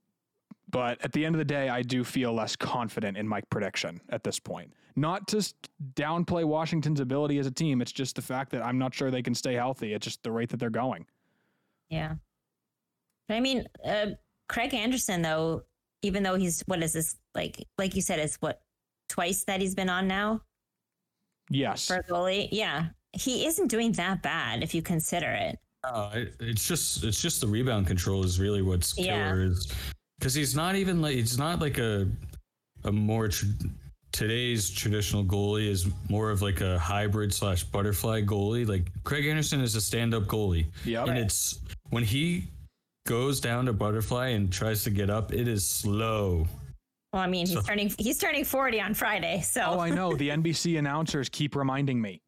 [0.73, 4.01] but at the end of the day, I do feel less confident in my prediction
[4.09, 4.73] at this point.
[4.97, 5.55] Not to
[5.95, 7.81] downplay Washington's ability as a team.
[7.81, 9.95] It's just the fact that I'm not sure they can stay healthy.
[9.95, 11.07] It's just the rate that they're going.
[11.89, 12.15] Yeah.
[13.29, 14.07] But I mean, uh,
[14.49, 15.63] Craig Anderson, though,
[16.03, 17.65] even though he's what is this like?
[17.79, 18.61] Like you said, it's what
[19.09, 20.43] twice that he's been on now
[21.51, 21.87] Yes.
[21.87, 22.49] for goalie.
[22.51, 25.59] Yeah, he isn't doing that bad if you consider it.
[25.85, 29.35] Uh, it- it's just it's just the rebound control is really what's Yeah.
[29.35, 29.73] is
[30.23, 32.07] because he's not even like it's not like a
[32.85, 33.47] a more tr-
[34.13, 38.65] today's traditional goalie is more of like a hybrid slash butterfly goalie.
[38.69, 41.59] Like Craig Anderson is a stand up goalie, Yeah, and it's
[41.91, 42.45] when he
[43.05, 46.47] goes down to butterfly and tries to get up, it is slow.
[47.13, 50.15] Well, I mean, he's So- turning he's turning forty on Friday, so Oh, I know.
[50.15, 52.23] The NBC announcers keep reminding me.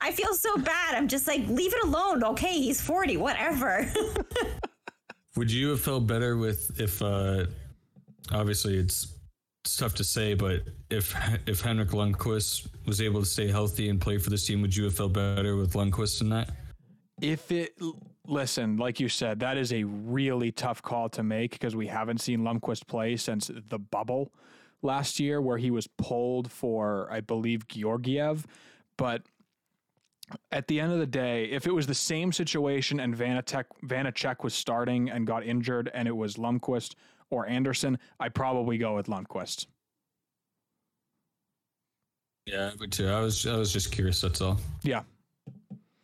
[0.00, 0.94] I feel so bad.
[0.94, 2.24] I'm just like, leave it alone.
[2.24, 3.86] Okay, he's forty, whatever.
[5.36, 7.46] Would you have felt better with if uh
[8.32, 9.14] obviously it's
[9.64, 11.14] it's tough to say, but if
[11.46, 14.84] if Henrik Lundqvist was able to stay healthy and play for this team, would you
[14.84, 16.50] have felt better with Lundqvist than that?
[17.22, 17.80] If it,
[18.26, 22.20] listen, like you said, that is a really tough call to make because we haven't
[22.20, 24.32] seen Lundqvist play since the bubble
[24.82, 28.46] last year, where he was pulled for, I believe, Georgiev.
[28.98, 29.22] But
[30.52, 34.42] at the end of the day, if it was the same situation and Vanecek Vanecek
[34.42, 36.94] was starting and got injured, and it was Lundqvist
[37.30, 39.66] or Anderson, I'd probably go with Lundqvist.
[42.46, 43.08] Yeah, I would too.
[43.08, 44.20] I was I was just curious.
[44.20, 44.60] That's all.
[44.82, 45.02] Yeah,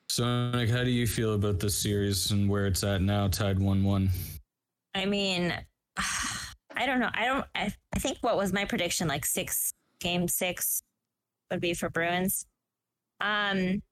[0.08, 3.58] So, like, how do you feel about this series and where it's at now, tied
[3.58, 4.10] one-one?
[4.94, 5.54] I mean,
[5.96, 7.10] I don't know.
[7.12, 7.44] I don't.
[7.54, 9.06] I, I think what was my prediction?
[9.08, 10.82] Like six game six
[11.50, 12.46] would be for Bruins.
[13.20, 13.82] Um,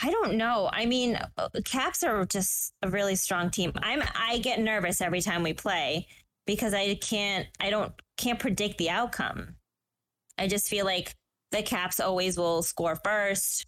[0.00, 0.70] I don't know.
[0.72, 3.72] I mean, uh, Caps are just a really strong team.
[3.76, 4.02] I'm.
[4.14, 6.06] I get nervous every time we play
[6.46, 7.46] because I can't.
[7.60, 9.56] I don't can't predict the outcome.
[10.38, 11.14] I just feel like
[11.50, 13.66] the Caps always will score first,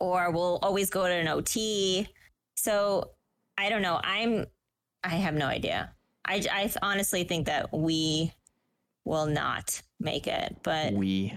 [0.00, 2.08] or will always go to an OT.
[2.56, 3.10] So
[3.58, 4.00] I don't know.
[4.02, 4.46] I'm.
[5.04, 5.92] I have no idea.
[6.24, 8.32] I, I honestly think that we
[9.04, 11.36] will not make it, but we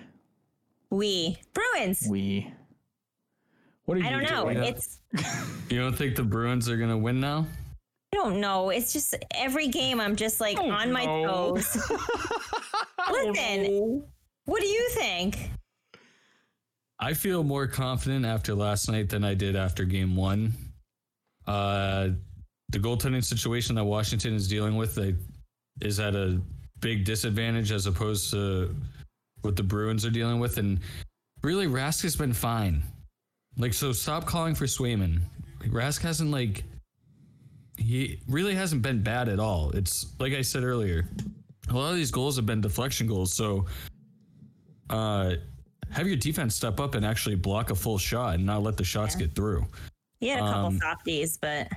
[0.90, 2.08] we Bruins.
[2.10, 2.54] we.
[3.86, 4.44] What are you I don't know.
[4.52, 4.58] doing?
[4.64, 5.00] It's
[5.70, 7.46] You don't think the Bruins are gonna win now?
[8.14, 8.70] I don't know.
[8.70, 11.56] It's just every game I'm just like Oh, on my no.
[11.56, 11.76] toes.
[13.12, 14.04] Listen,
[14.46, 15.52] what do you think?
[17.00, 20.54] I feel more confident after last night than I did after game one.
[21.46, 22.10] Uh,
[22.70, 25.16] the goaltending situation that Washington is dealing with they,
[25.82, 26.42] is at a
[26.80, 28.74] big disadvantage as opposed to
[29.42, 30.58] what the Bruins are dealing with.
[30.58, 30.80] And
[31.44, 32.82] really, Rask has been fine.
[33.58, 35.22] Like, so stop calling for Swayman.
[35.68, 36.64] Rask hasn't, like,
[37.78, 39.72] he really hasn't been bad at all.
[39.72, 41.10] It's like I said earlier,
[41.70, 43.34] a lot of these goals have been deflection goals.
[43.34, 43.66] So,
[44.90, 45.34] uh,
[45.92, 48.84] have your defense step up and actually block a full shot and not let the
[48.84, 49.66] shots get through.
[50.20, 51.70] He had a couple Um, softies, but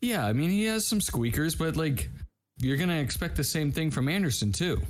[0.00, 2.10] Yeah, I mean he has some squeakers, but like
[2.58, 4.80] you're gonna expect the same thing from Anderson too.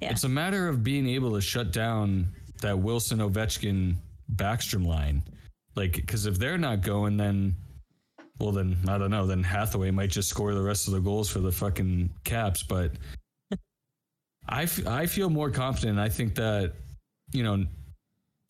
[0.00, 0.10] Yeah.
[0.10, 2.28] It's a matter of being able to shut down
[2.60, 3.96] that Wilson Ovechkin
[4.36, 5.22] Backstrom line.
[5.76, 7.54] Like, because if they're not going, then
[8.38, 9.26] well, then I don't know.
[9.26, 12.62] Then Hathaway might just score the rest of the goals for the fucking Caps.
[12.62, 12.92] But
[14.48, 15.98] I, f- I feel more confident.
[15.98, 16.72] I think that
[17.32, 17.64] you know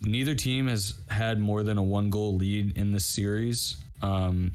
[0.00, 3.76] neither team has had more than a one goal lead in this series.
[4.02, 4.52] Um,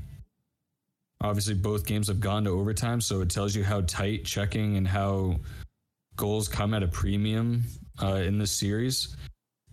[1.22, 4.88] obviously, both games have gone to overtime, so it tells you how tight checking and
[4.88, 5.38] how
[6.18, 7.64] goals come at a premium
[8.04, 9.16] uh, in this series.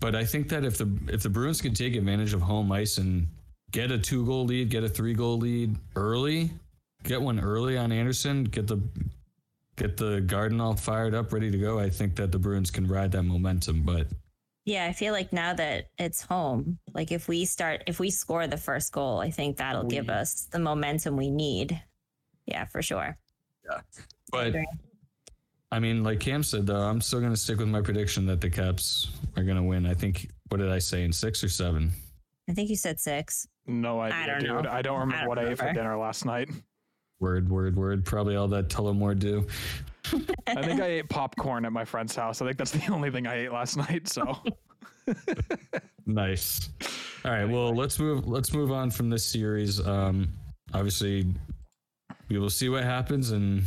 [0.01, 2.99] But I think that if the if the Bruins can take advantage of home ice
[2.99, 3.27] and
[3.73, 6.51] get a two goal lead, get a three goal lead early,
[7.03, 8.81] get one early on Anderson, get the
[9.77, 11.79] get the garden all fired up, ready to go.
[11.79, 13.83] I think that the Bruins can ride that momentum.
[13.83, 14.07] But
[14.65, 18.47] yeah, I feel like now that it's home, like if we start, if we score
[18.47, 21.81] the first goal, I think that'll give us the momentum we need.
[22.47, 23.19] Yeah, for sure.
[23.69, 23.81] Yeah.
[24.31, 24.55] but.
[25.71, 28.41] I mean, like Cam said, though, I'm still going to stick with my prediction that
[28.41, 29.87] the Caps are going to win.
[29.87, 30.31] I think.
[30.49, 31.93] What did I say in six or seven?
[32.49, 33.47] I think you said six.
[33.67, 34.65] No idea, don't dude.
[34.65, 34.71] know.
[34.71, 36.49] I don't remember don't what I ate for dinner last night.
[37.21, 38.05] Word, word, word.
[38.07, 39.47] Probably all that Tullamore Dew.
[40.47, 42.41] I think I ate popcorn at my friend's house.
[42.41, 44.09] I think that's the only thing I ate last night.
[44.09, 44.39] So
[46.07, 46.71] Nice.
[47.25, 47.45] All right.
[47.45, 48.27] Well, let's move.
[48.27, 49.87] Let's move on from this series.
[49.87, 50.29] Um,
[50.73, 51.27] obviously,
[52.29, 53.63] we will see what happens, and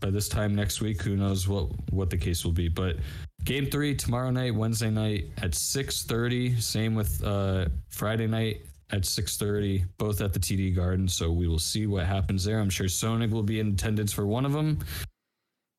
[0.00, 2.68] by this time next week, who knows what what the case will be.
[2.68, 2.96] But
[3.44, 6.58] game three tomorrow night, Wednesday night at six thirty.
[6.60, 11.08] Same with uh, Friday night at six thirty, both at the TD Garden.
[11.08, 12.60] So we will see what happens there.
[12.60, 14.78] I'm sure Sonic will be in attendance for one of them.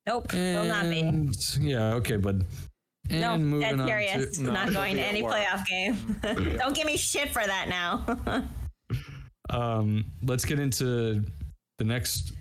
[0.06, 1.00] Nope, will not be.
[1.00, 1.94] And- Yeah.
[1.94, 2.36] Okay, but.
[3.08, 4.36] And No, moving dead on serious.
[4.38, 5.96] to, No, not going to any playoff game.
[6.58, 8.44] Don't give me shit for that now.
[9.50, 11.24] um, let's get into
[11.78, 12.32] the next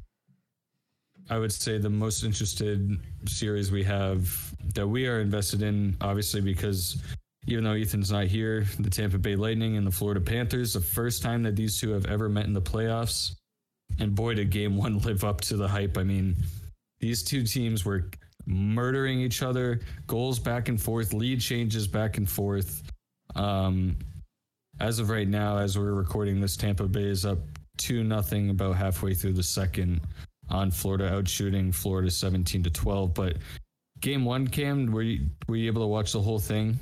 [1.29, 6.41] i would say the most interested series we have that we are invested in obviously
[6.41, 7.01] because
[7.47, 11.21] even though ethan's not here the tampa bay lightning and the florida panthers the first
[11.21, 13.35] time that these two have ever met in the playoffs.
[13.99, 15.97] And boy did game one live up to the hype.
[15.97, 16.35] I mean
[16.99, 18.09] these two teams were
[18.45, 22.83] murdering each other goals back and forth lead changes back and forth.
[23.35, 23.97] Um,
[24.79, 27.39] as of right now, as we're recording this, Tampa Bay is up
[27.77, 30.01] two nothing about halfway through the second
[30.49, 33.13] on Florida, out shooting Florida seventeen to twelve.
[33.13, 33.37] But
[33.99, 36.79] game one, Cam, were you were you able to watch the whole thing?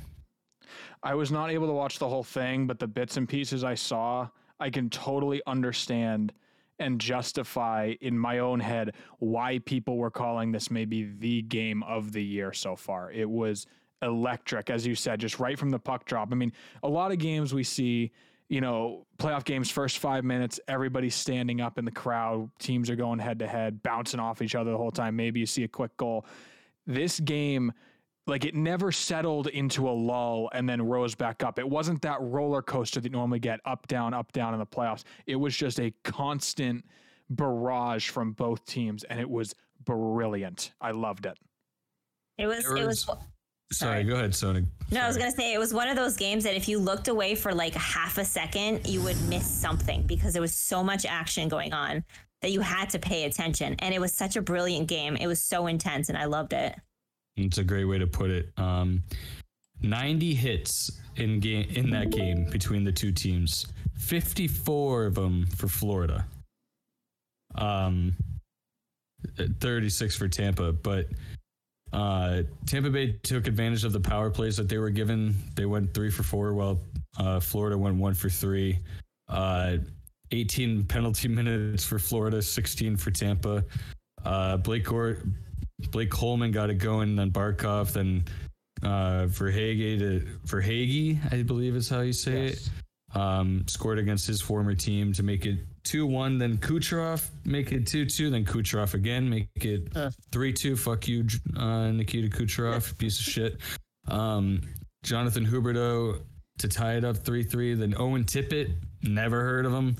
[1.02, 3.74] I was not able to watch the whole thing, but the bits and pieces I
[3.74, 6.32] saw, I can totally understand
[6.80, 12.12] and justify in my own head why people were calling this maybe the game of
[12.12, 13.10] the year so far.
[13.10, 13.66] It was
[14.02, 16.28] electric, as you said, just right from the puck drop.
[16.30, 16.52] I mean,
[16.82, 18.12] a lot of games we see,
[18.48, 22.96] you know, playoff games, first five minutes, everybody's standing up in the crowd, teams are
[22.96, 25.16] going head to head, bouncing off each other the whole time.
[25.16, 26.24] Maybe you see a quick goal.
[26.86, 27.72] This game,
[28.26, 31.58] like it never settled into a lull and then rose back up.
[31.58, 34.66] It wasn't that roller coaster that you normally get up, down, up, down in the
[34.66, 35.04] playoffs.
[35.26, 36.84] It was just a constant
[37.30, 40.72] barrage from both teams, and it was brilliant.
[40.80, 41.38] I loved it.
[42.38, 42.64] It was.
[42.64, 43.10] There It was.
[43.70, 44.02] Sorry.
[44.02, 44.64] Sorry, go ahead, Sonic.
[44.90, 47.08] No, I was gonna say it was one of those games that if you looked
[47.08, 51.04] away for like half a second, you would miss something because there was so much
[51.04, 52.02] action going on
[52.40, 53.74] that you had to pay attention.
[53.80, 55.16] And it was such a brilliant game.
[55.16, 56.74] It was so intense, and I loved it.
[57.36, 58.50] It's a great way to put it.
[58.56, 59.02] Um,
[59.82, 63.66] 90 hits in game in that game between the two teams.
[63.98, 66.24] 54 of them for Florida.
[67.54, 68.14] Um,
[69.60, 71.06] 36 for Tampa, but
[71.92, 75.34] uh, Tampa Bay took advantage of the power plays that they were given.
[75.54, 76.80] They went three for four, while
[77.18, 78.78] uh, Florida went one for three.
[79.28, 79.78] Uh,
[80.30, 83.64] 18 penalty minutes for Florida, 16 for Tampa.
[84.24, 84.86] Uh, Blake
[85.90, 88.24] Blake Coleman got it going, then Barkov, then
[88.82, 92.70] uh, Verhaeghe to Verhaeghe, I believe is how you say it.
[93.18, 96.38] Um, scored against his former team to make it two one.
[96.38, 98.30] Then Kucherov make it two two.
[98.30, 99.92] Then Kucherov again make it
[100.30, 100.76] three two.
[100.76, 103.58] Fuck you, uh, Nikita Kucherov, piece of shit.
[104.06, 104.60] Um,
[105.02, 106.20] Jonathan Huberdeau
[106.58, 107.74] to tie it up three three.
[107.74, 109.96] Then Owen Tippett, never heard of him,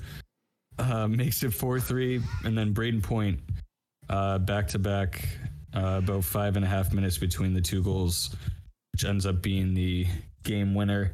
[0.77, 2.21] uh, makes it four three.
[2.45, 3.41] And then Brayden Point
[4.09, 5.27] uh, back to back,
[5.75, 8.33] uh, about five and a half minutes between the two goals,
[8.93, 10.07] which ends up being the
[10.43, 11.13] game winner.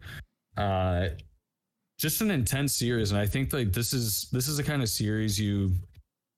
[1.98, 4.90] Just an intense series, and I think like this is this is the kind of
[4.90, 5.72] series you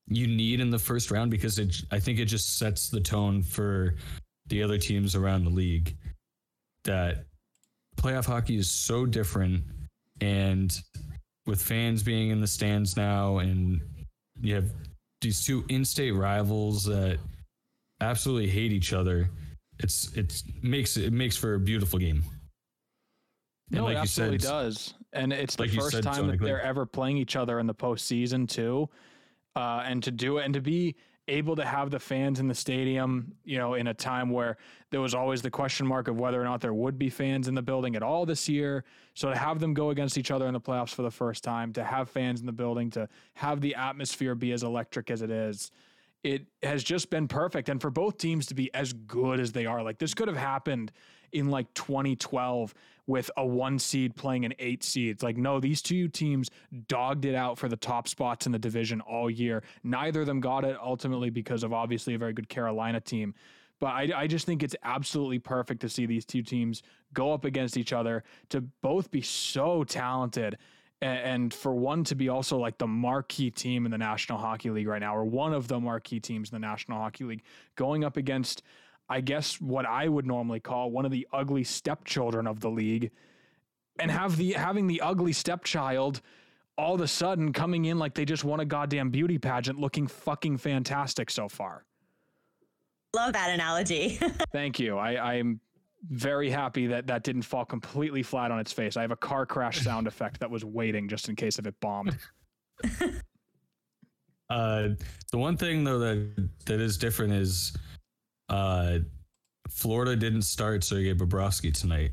[0.08, 3.42] you need in the first round because it I think it just sets the tone
[3.42, 3.96] for
[4.48, 5.98] the other teams around the league
[6.84, 7.26] that
[7.98, 9.64] playoff hockey is so different
[10.22, 10.80] and
[11.46, 13.82] with fans being in the stands now and
[14.42, 14.70] you have
[15.20, 17.18] these two in-state rivals that
[18.00, 19.30] absolutely hate each other
[19.80, 22.24] it's it's makes it makes for a beautiful game
[23.72, 24.94] And No, like it you absolutely said, does.
[25.14, 27.68] And it's the like you first said, time that they're ever playing each other in
[27.68, 28.90] the postseason too.
[29.56, 30.96] Uh, and to do it and to be
[31.28, 34.58] able to have the fans in the stadium, you know, in a time where
[34.92, 37.56] there was always the question mark of whether or not there would be fans in
[37.56, 38.86] the building at all this year.
[39.14, 41.74] So to have them go against each other in the playoffs for the first time,
[41.74, 45.30] to have fans in the building, to have the atmosphere be as electric as it
[45.30, 45.72] is,
[46.24, 47.68] it has just been perfect.
[47.68, 50.38] And for both teams to be as good as they are, like this could have
[50.38, 50.92] happened
[51.34, 52.74] in like 2012
[53.08, 55.10] with a one seed playing an eight seed.
[55.10, 56.50] It's like, no, these two teams
[56.88, 59.64] dogged it out for the top spots in the division all year.
[59.84, 63.34] Neither of them got it ultimately because of obviously a very good Carolina team.
[63.80, 66.84] But I, I just think it's absolutely perfect to see these two teams
[67.14, 70.58] go up against each other to both be so talented
[71.02, 74.72] a- and for one to be also like the marquee team in the National Hockey
[74.72, 77.44] League right now, or one of the marquee teams in the National Hockey League,
[77.76, 78.64] going up against,
[79.10, 83.12] I guess, what I would normally call one of the ugly stepchildren of the league,
[84.00, 86.22] and have the having the ugly stepchild
[86.78, 90.08] all of a sudden coming in like they just won a goddamn beauty pageant, looking
[90.08, 91.86] fucking fantastic so far.
[93.16, 94.20] Love that analogy.
[94.52, 94.98] Thank you.
[94.98, 95.60] I, I'm
[96.10, 98.96] very happy that that didn't fall completely flat on its face.
[98.96, 101.76] I have a car crash sound effect that was waiting just in case if it
[101.80, 102.18] bombed.
[104.50, 104.92] Uh,
[105.34, 107.76] the one thing though that that is different is,
[108.50, 109.00] uh,
[109.70, 112.12] Florida didn't start Sergei Bobrovsky tonight.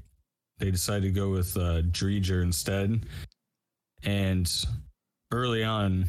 [0.58, 3.06] They decided to go with uh, Driedger instead,
[4.04, 4.50] and
[5.32, 6.06] early on,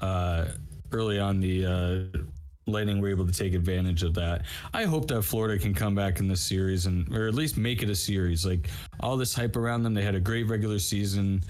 [0.00, 0.46] uh,
[0.92, 2.18] early on the uh,
[2.66, 4.42] Lightning were able to take advantage of that.
[4.72, 7.82] I hope that Florida can come back in this series and, or at least make
[7.82, 8.46] it a series.
[8.46, 8.68] Like
[9.00, 11.42] all this hype around them, they had a great regular season.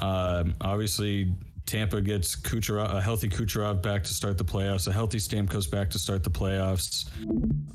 [0.00, 1.32] Um, obviously,
[1.68, 5.90] Tampa gets Kucherov, a healthy Kucherov back to start the playoffs, a healthy Stamkos back
[5.90, 7.06] to start the playoffs.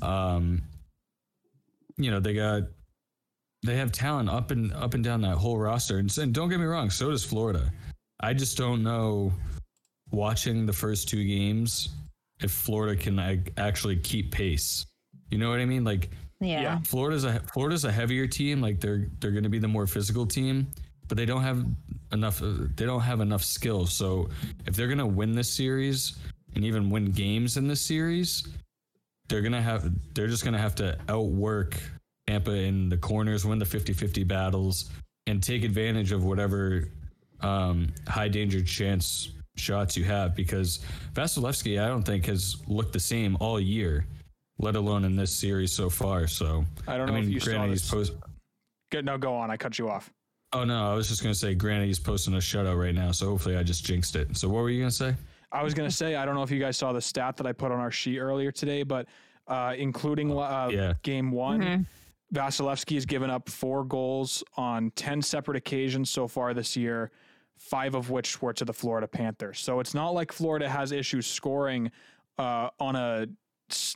[0.02, 0.62] Um,
[1.96, 2.64] you know, they got
[3.64, 5.98] they have talent up and up and down that whole roster.
[5.98, 7.72] And, and don't get me wrong, so does Florida.
[8.20, 9.32] I just don't know
[10.10, 11.88] watching the first two games
[12.40, 14.84] if Florida can like, actually keep pace.
[15.30, 15.84] You know what I mean?
[15.84, 16.60] Like yeah.
[16.60, 16.78] Yeah.
[16.84, 18.60] Florida's a Florida's a heavier team.
[18.60, 20.66] Like they're they're going to be the more physical team,
[21.08, 21.64] but they don't have
[22.12, 22.42] enough.
[22.42, 23.86] uh, They don't have enough skill.
[23.86, 24.28] So
[24.66, 26.16] if they're going to win this series
[26.54, 28.46] and even win games in this series,
[29.28, 29.90] they're gonna have.
[30.14, 31.80] They're just going to have to outwork
[32.26, 34.90] Tampa in the corners, win the 50-50 battles,
[35.26, 36.90] and take advantage of whatever
[37.40, 40.34] um, high danger chance shots you have.
[40.34, 40.80] Because
[41.14, 44.06] Vasilevskiy, I don't think has looked the same all year
[44.58, 46.26] let alone in this series so far.
[46.28, 47.90] So I don't know if you saw granted, this.
[47.90, 48.12] post.
[48.92, 49.04] Good.
[49.04, 49.50] No, go on.
[49.50, 50.12] I cut you off.
[50.54, 53.26] Oh no, I was just gonna say, granted, he's posting a shutout right now, so
[53.26, 54.36] hopefully I just jinxed it.
[54.36, 55.14] So what were you gonna say?
[55.52, 57.46] I was going to say, I don't know if you guys saw the stat that
[57.46, 59.06] I put on our sheet earlier today, but
[59.46, 60.94] uh, including uh, Yeah.
[61.02, 61.86] game one.
[62.34, 67.12] Vasilevskiy has given up four goals on 10 separate occasions so far this year,
[67.56, 69.60] five of which were to the Florida Panthers.
[69.60, 71.92] So it's not like Florida has issues scoring
[72.36, 73.26] uh, on a,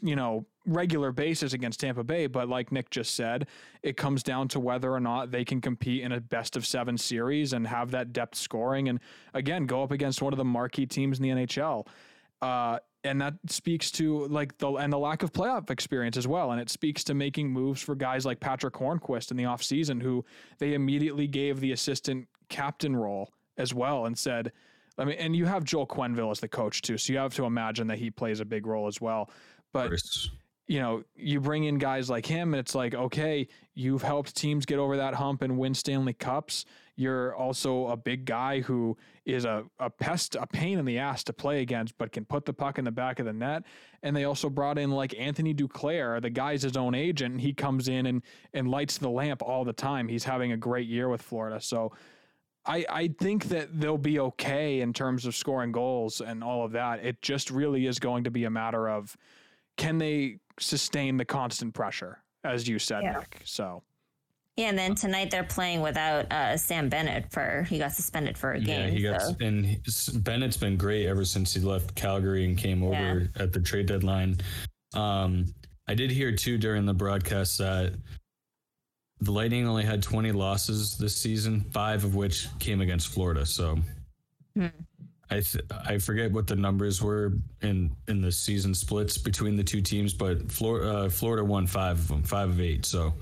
[0.01, 3.49] you know regular basis against Tampa Bay, but like Nick just said,
[3.83, 6.97] it comes down to whether or not they can compete in a best of 7
[6.99, 9.01] series and have that depth scoring and
[9.35, 11.87] again go up against one of the marquee teams in the NHL.
[12.41, 16.51] Uh, and that speaks to like the and the lack of playoff experience as well
[16.51, 20.25] and it speaks to making moves for guys like Patric Hornqvist in the offseason who
[20.59, 24.53] they immediately gave the assistant captain role as well and said
[24.99, 27.45] I mean and you have Joel Quenneville as the coach too so you have to
[27.45, 29.31] imagine that he plays a big role as well
[29.73, 30.31] but First.
[30.69, 34.67] You know, you bring in guys like him, and it's like, okay, you've helped teams
[34.67, 36.67] get over that hump and win Stanley Cups.
[36.95, 41.25] You're also a big guy who is a, a pest, a pain in the ass
[41.25, 43.63] to play against, but can put the puck in the back of the net.
[44.03, 47.89] And they also brought in like Anthony Duclair, the guy's his own agent, he comes
[47.89, 50.07] in and and lights the lamp all the time.
[50.07, 51.61] He's having a great year with Florida.
[51.63, 51.93] So
[52.67, 56.73] I, I think that they'll be okay in terms of scoring goals and all of
[56.73, 57.03] that.
[57.03, 59.17] It just really is going to be a matter of
[59.79, 63.19] can they sustain the constant pressure, as you said, Yeah.
[63.21, 63.41] Nick.
[63.45, 63.83] So
[64.57, 68.53] Yeah, and then tonight they're playing without uh, Sam Bennett for he got suspended for
[68.53, 68.87] a game.
[68.87, 69.37] Yeah, he got so.
[69.41, 73.61] and he- Bennett's been great ever since he left Calgary and came over at the
[73.61, 74.37] trade deadline.
[74.95, 75.47] Um,
[75.87, 77.95] I did hear too during the broadcast that
[79.21, 83.47] the Lightning only had 20 losses this season, five of which came against Florida.
[83.47, 83.79] So
[85.31, 89.65] I th- I forget what the numbers were in in the season splits between the
[89.65, 92.87] two teams, but Florida uh, Florida won five of them, five of eight.
[92.87, 93.13] So,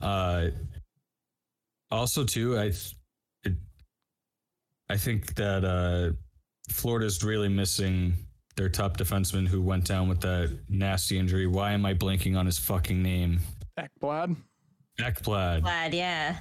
[0.00, 0.48] uh,
[1.90, 2.94] also too, I th-
[3.44, 3.54] it,
[4.88, 6.12] I think that uh,
[6.68, 8.14] Florida's really missing
[8.56, 11.46] their top defenseman who went down with that nasty injury.
[11.46, 13.40] Why am I blanking on his fucking name?
[13.78, 14.34] Ekblad,
[14.98, 15.62] Ekblad.
[15.62, 16.38] Glad, yeah.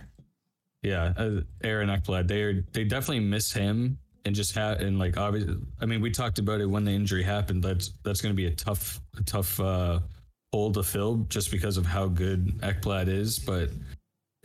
[0.81, 2.27] Yeah, uh, Aaron Ekblad.
[2.27, 5.55] They are they definitely miss him and just have and like obviously.
[5.81, 7.63] I mean, we talked about it when the injury happened.
[7.63, 9.99] That's that's going to be a tough a tough uh,
[10.53, 13.39] hole to fill just because of how good Ekblad is.
[13.39, 13.69] But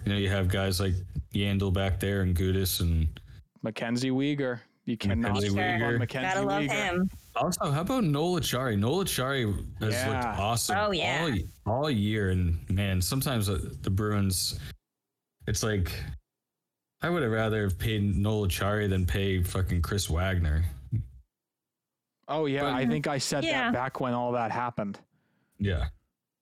[0.05, 0.95] you know, you have guys like
[1.35, 3.09] Yandle back there and Gudas and
[3.63, 4.61] Mackenzie Weegar.
[4.87, 5.99] You cannot Mackenzie sleep on Weegar.
[5.99, 6.71] Mackenzie Gotta love Weegar.
[6.91, 7.11] him.
[7.37, 8.79] Also, how about Noel Acciari?
[8.79, 9.47] Noel Acciari
[9.81, 10.09] has Yeah.
[10.11, 11.37] looked awesome Oh, yeah.
[11.67, 12.31] all, all year.
[12.31, 14.61] And man, sometimes uh, the Bruins,
[15.47, 15.91] it's like,
[17.05, 20.65] I would have rather have paid Noel Acciari than pay fucking Chris Wagner.
[22.29, 23.65] Oh yeah, But- I think I said Yeah.
[23.65, 24.99] that back when all that happened.
[25.59, 25.89] Yeah,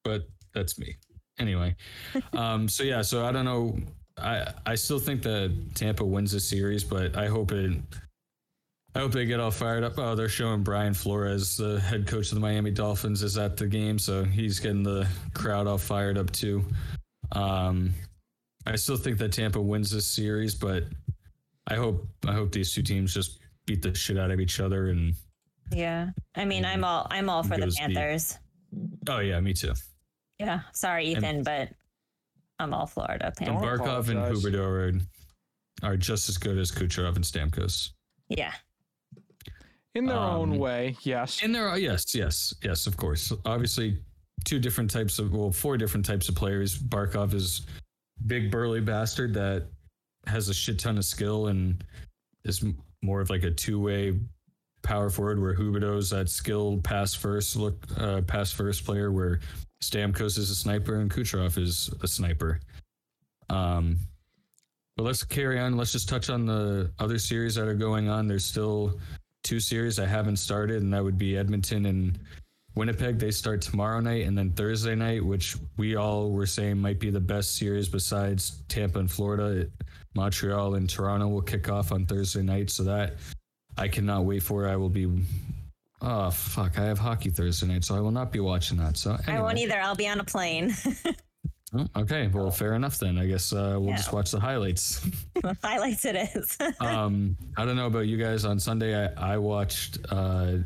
[0.04, 0.96] but that's me.
[1.40, 1.74] Anyway,
[2.32, 3.76] um, so yeah, so I don't know.
[4.16, 7.76] I I still think that Tampa wins this series, but I hope it.
[8.94, 9.94] I hope they get all fired up.
[9.98, 13.66] Oh, they're showing Brian Flores, the head coach of the Miami Dolphins, is at the
[13.66, 16.62] game, so he's getting the crowd all fired up too.
[17.32, 17.94] Um,
[18.66, 20.84] I still think that Tampa wins this series, but
[21.66, 24.88] I hope I hope these two teams just beat the shit out of each other.
[24.88, 25.14] And
[25.72, 26.10] Yeah.
[26.34, 27.94] I mean, I'm all I'm all for the Goes deep.
[27.96, 28.38] Panthers.
[29.08, 29.72] oh yeah, me too.
[30.38, 30.60] Yeah.
[30.72, 31.68] Sorry, Ethan, but
[32.58, 33.80] I'm all Florida Don't Panthers.
[33.80, 34.44] Barkov and apologize.
[34.44, 34.64] Huberdeau
[35.82, 37.90] are, are just as good as Kucherov and Stamkos.
[38.28, 38.52] Yeah.
[39.94, 41.42] In their own Um, way, yes.
[41.42, 43.30] In their are yes, yes, yes, of course.
[43.44, 43.98] Obviously,
[44.44, 46.78] two different types of well, four different types of players.
[46.78, 47.66] Barkov is
[48.26, 49.66] big burly bastard that
[50.26, 51.84] has a shit ton of skill and
[52.44, 52.64] is
[53.02, 54.18] more of like a two way
[54.82, 55.40] power forward.
[55.40, 59.12] Where Huberdeau's that skill pass first look uh, pass first player.
[59.12, 59.40] Where
[59.82, 62.60] Stamkos is a sniper and Kucherov is a sniper.
[63.50, 63.98] Um,
[64.96, 65.76] but let's carry on.
[65.76, 68.28] Let's just touch on the other series that are going on.
[68.28, 69.00] There's still
[69.42, 72.18] two series I haven't started, and that would be Edmonton and
[72.74, 73.18] Winnipeg.
[73.18, 77.10] They start tomorrow night and then Thursday night, which we all were saying might be
[77.10, 79.68] the best series besides Tampa and Florida.
[80.14, 83.14] Montreal and Toronto will kick off on Thursday night, so that
[83.78, 84.68] I cannot wait for.
[84.68, 85.08] I will be.
[86.00, 86.78] Oh fuck!
[86.78, 88.96] I have hockey Thursday night, so I will not be watching that.
[88.96, 89.80] So I won't either.
[89.80, 90.74] I'll be on a plane.
[91.74, 93.16] Oh, okay, well, fair enough then.
[93.16, 93.96] I guess uh, we'll Yeah.
[93.96, 95.00] just watch the highlights.
[95.64, 96.58] Highlights it is.
[96.80, 98.44] um, I don't know about you guys.
[98.44, 99.96] On Sunday, I, I watched.
[100.10, 100.56] Uh,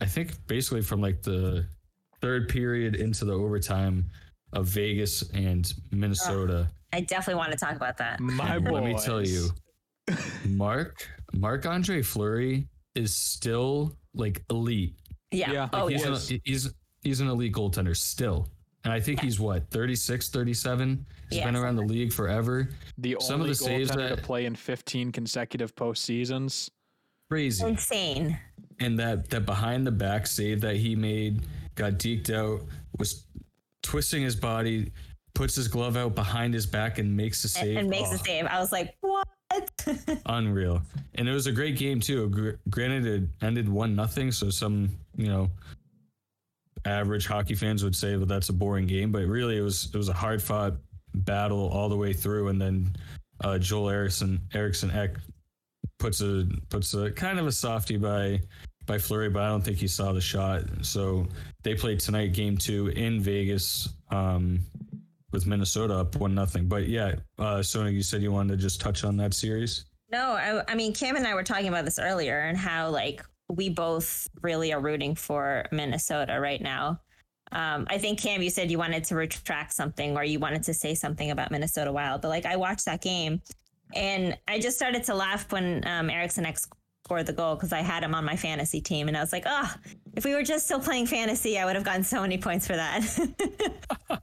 [0.00, 1.66] I think basically from like the
[2.20, 4.06] third period into the overtime
[4.52, 6.68] of Vegas and Minnesota.
[6.92, 8.18] I definitely want to talk about that.
[8.20, 8.72] My And boys.
[8.74, 9.48] Let me tell you,
[10.46, 14.94] Mark Marc-Andre Fleury is still like elite.
[15.30, 15.52] Yeah.
[15.52, 15.68] Yeah.
[15.72, 16.34] oh, he's, yeah.
[16.36, 18.48] an, he's he's an elite goaltender still.
[18.82, 21.06] And I think he's what 36, 37.
[21.28, 22.70] He's Yeah, been around the league forever.
[22.96, 26.70] The Some of only the saves goaltender to that- play in 15 consecutive postseasons.
[27.30, 27.64] Crazy.
[27.64, 28.38] Insane.
[28.80, 31.42] And that that behind the back save that he made
[31.74, 32.62] got deked out,
[32.98, 33.26] was
[33.82, 34.90] twisting his body,
[35.34, 37.76] puts his glove out behind his back and makes the save.
[37.76, 38.46] and makes Oh, a save.
[38.46, 39.26] I was like, what?
[40.26, 40.80] Unreal.
[41.16, 42.56] And it was a great game too.
[42.70, 45.50] Granted, it ended one nothing, so some you know
[46.86, 49.96] average hockey fans would say that that's a boring game, but really it was it
[49.96, 50.74] was a hard fought
[51.14, 52.48] battle all the way through.
[52.48, 52.96] And then
[53.44, 55.16] uh, Joel Eriksson Eriksson Ek
[55.98, 58.40] puts a puts a kind of a softie by
[58.90, 60.64] by Fleury, but I don't think he saw the shot.
[60.82, 61.28] So
[61.62, 63.88] they played tonight, game two in Vegas.
[64.10, 64.60] Um,
[65.30, 68.80] with Minnesota up one nothing, but yeah, uh, Sona, you said you wanted to just
[68.80, 69.84] touch on that series.
[70.10, 73.24] No, I, I mean, Cam and I were talking about this earlier and how like
[73.48, 77.00] we both really are rooting for Minnesota right now.
[77.52, 80.74] Um, I think Cam, you said you wanted to retract something or you wanted to
[80.74, 83.40] say something about Minnesota Wild, but like I watched that game
[83.94, 86.68] and I just started to laugh when um, Erickson X
[87.10, 89.42] scored the goal because I had him on my fantasy team and I was like,
[89.44, 89.74] oh,
[90.14, 92.76] if we were just still playing fantasy, I would have gotten so many points for
[92.76, 94.22] that.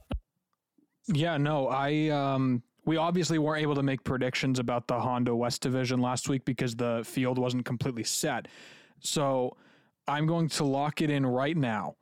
[1.10, 5.62] Yeah, no, I um we obviously weren't able to make predictions about the Honda West
[5.62, 8.46] Division last week because the field wasn't completely set.
[9.00, 9.56] So
[10.06, 11.96] I'm going to lock it in right now.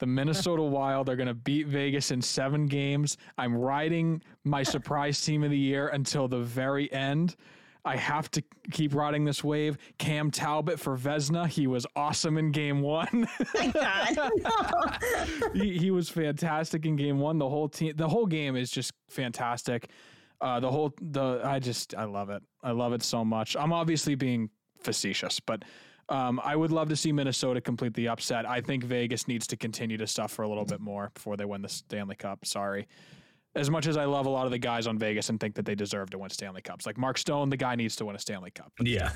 [0.00, 3.16] The Minnesota Wild are going to beat Vegas in seven games.
[3.38, 7.36] I'm riding my surprise team of the year until the very end.
[7.84, 9.78] I have to keep riding this wave.
[9.98, 11.46] Cam Talbot for Vezina.
[11.46, 13.26] He was awesome in game one.
[13.54, 15.00] Thank God.
[15.54, 17.38] he, he was fantastic in game one.
[17.38, 19.90] The whole team, the whole game is just fantastic.
[20.40, 22.42] Uh, the whole, the I just, I love it.
[22.62, 23.56] I love it so much.
[23.56, 24.50] I'm obviously being
[24.80, 25.64] facetious, but
[26.08, 28.48] um, I would love to see Minnesota complete the upset.
[28.48, 31.62] I think Vegas needs to continue to suffer a little bit more before they win
[31.62, 32.46] the Stanley Cup.
[32.46, 32.86] Sorry.
[33.58, 35.64] As much as I love a lot of the guys on Vegas and think that
[35.64, 38.18] they deserve to win Stanley Cups, like Mark Stone, the guy needs to win a
[38.18, 38.72] Stanley Cup.
[38.80, 39.10] Yeah,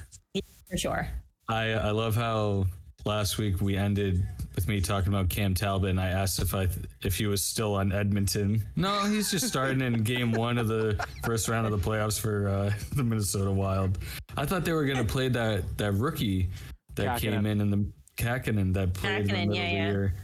[0.68, 1.08] for sure.
[1.48, 2.66] I I love how
[3.04, 6.68] last week we ended with me talking about Cam Talbot, and I asked if I
[7.02, 8.64] if he was still on Edmonton.
[8.76, 12.48] No, he's just starting in Game One of the first round of the playoffs for
[12.48, 13.98] uh, the Minnesota Wild.
[14.36, 16.48] I thought they were going to play that that rookie
[16.94, 17.86] that came in in the
[18.16, 19.90] Kahkonen that played in the middle yeah, of the yeah.
[19.90, 20.14] year,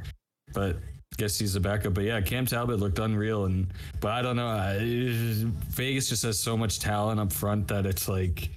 [0.53, 0.77] but.
[1.19, 3.67] Guess he's the backup, but yeah, Cam Talbot looked unreal, and
[4.01, 4.47] but I don't know.
[4.47, 4.79] I,
[5.69, 8.49] Vegas just has so much talent up front that it's like,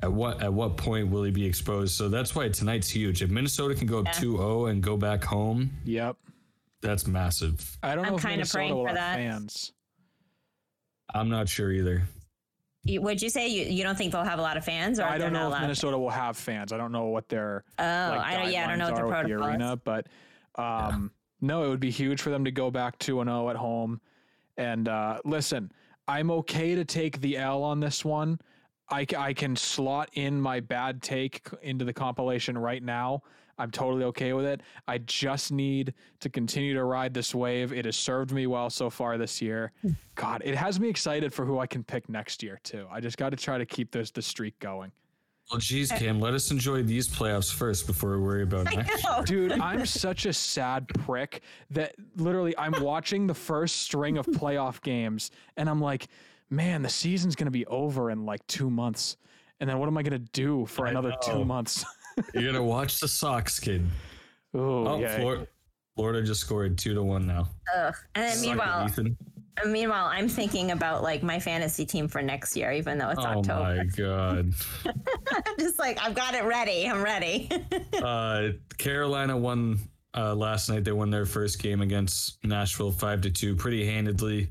[0.00, 1.94] at what at what point will he be exposed?
[1.96, 3.20] So that's why tonight's huge.
[3.20, 6.16] If Minnesota can go up 2-0 and go back home, Yep.
[6.82, 7.76] that's massive.
[7.82, 9.16] I don't I'm know if kinda Minnesota praying will for have that.
[9.16, 9.72] fans.
[11.12, 12.04] I'm not sure either.
[12.86, 15.18] Would you say you, you don't think they'll have a lot of fans, or I
[15.18, 15.60] don't know if allowed?
[15.62, 16.72] Minnesota will have fans.
[16.72, 18.52] I don't know what their Oh, like, I don't.
[18.52, 19.80] Yeah, I don't know what guidelines the are with the arena, is.
[19.84, 20.06] but
[20.62, 21.10] um,
[21.44, 24.00] no, it would be huge for them to go back two and zero at home.
[24.56, 25.70] And uh, listen,
[26.08, 28.40] I'm okay to take the L on this one.
[28.90, 33.22] I, I can slot in my bad take into the compilation right now.
[33.56, 34.62] I'm totally okay with it.
[34.88, 37.72] I just need to continue to ride this wave.
[37.72, 39.72] It has served me well so far this year.
[40.16, 42.86] God, it has me excited for who I can pick next year too.
[42.90, 44.90] I just got to try to keep this the streak going.
[45.50, 45.98] Well, geez, eh.
[45.98, 49.04] Cam, let us enjoy these playoffs first before we worry about next.
[49.04, 49.22] No.
[49.24, 54.80] Dude, I'm such a sad prick that literally I'm watching the first string of playoff
[54.82, 56.08] games and I'm like,
[56.50, 59.16] man, the season's going to be over in like two months.
[59.60, 61.16] And then what am I going to do for I another know.
[61.22, 61.84] two months?
[62.32, 63.84] You're gonna watch the Sox, kid.
[64.56, 65.16] Ooh, Oh, yeah.
[65.18, 65.46] Flor-
[65.96, 67.48] Florida just scored two to one now.
[67.76, 67.94] Ugh.
[68.14, 69.16] And then Suck it, meanwhile, Ethan.
[69.66, 73.38] Meanwhile, I'm thinking about like my fantasy team for next year, even though it's Oh
[73.38, 73.52] October.
[73.52, 74.54] Oh my god.
[74.86, 76.88] I'm just like, I've got it ready.
[76.88, 77.50] I'm ready.
[78.02, 78.48] uh,
[78.78, 79.78] Carolina won
[80.16, 80.84] uh, last night.
[80.84, 84.50] They won their first game against Nashville five to two, pretty handedly.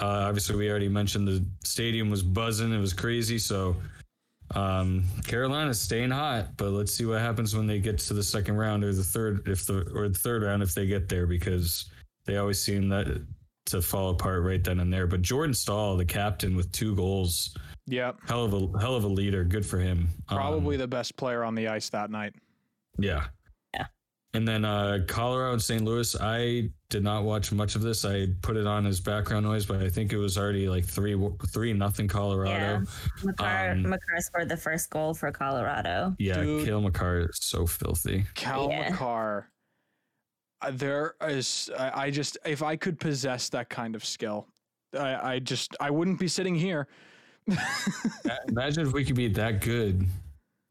[0.00, 2.72] Uh, obviously, we already mentioned the stadium was buzzing.
[2.72, 3.38] It was crazy.
[3.38, 3.76] So
[4.54, 8.56] um, Carolina's staying hot, but let's see what happens when they get to the second
[8.56, 11.90] round or the third, if the or the third round if they get there, because
[12.24, 13.06] they always seem that
[13.72, 15.06] to fall apart right then and there.
[15.06, 17.54] But Jordan Staal, the captain, with two goals,
[17.86, 18.18] Yep.
[18.28, 19.44] hell of a hell of a leader.
[19.44, 20.08] Good for him.
[20.28, 22.34] Um, Probably the best player on the ice that night.
[22.98, 23.26] yeah.
[23.74, 23.86] Yeah.
[24.34, 25.82] And then uh, Colorado and St.
[25.84, 26.14] Louis.
[26.20, 28.04] I did not watch much of this.
[28.04, 31.18] I put it on as background noise, but I think it was already like three
[31.52, 32.84] three nothing Colorado.
[33.24, 36.14] Makar, Um, Makar scored the first goal for Colorado.
[36.18, 36.64] Yeah, Dude.
[36.66, 38.24] Cale Makar is so filthy.
[38.34, 38.90] Cal Yeah.
[38.90, 39.48] Makar.
[40.62, 44.46] Uh, There is, I, I just, if I could possess that kind of skill,
[44.98, 46.86] I, I just, I wouldn't be sitting here.
[48.48, 50.06] Imagine if we could be that good,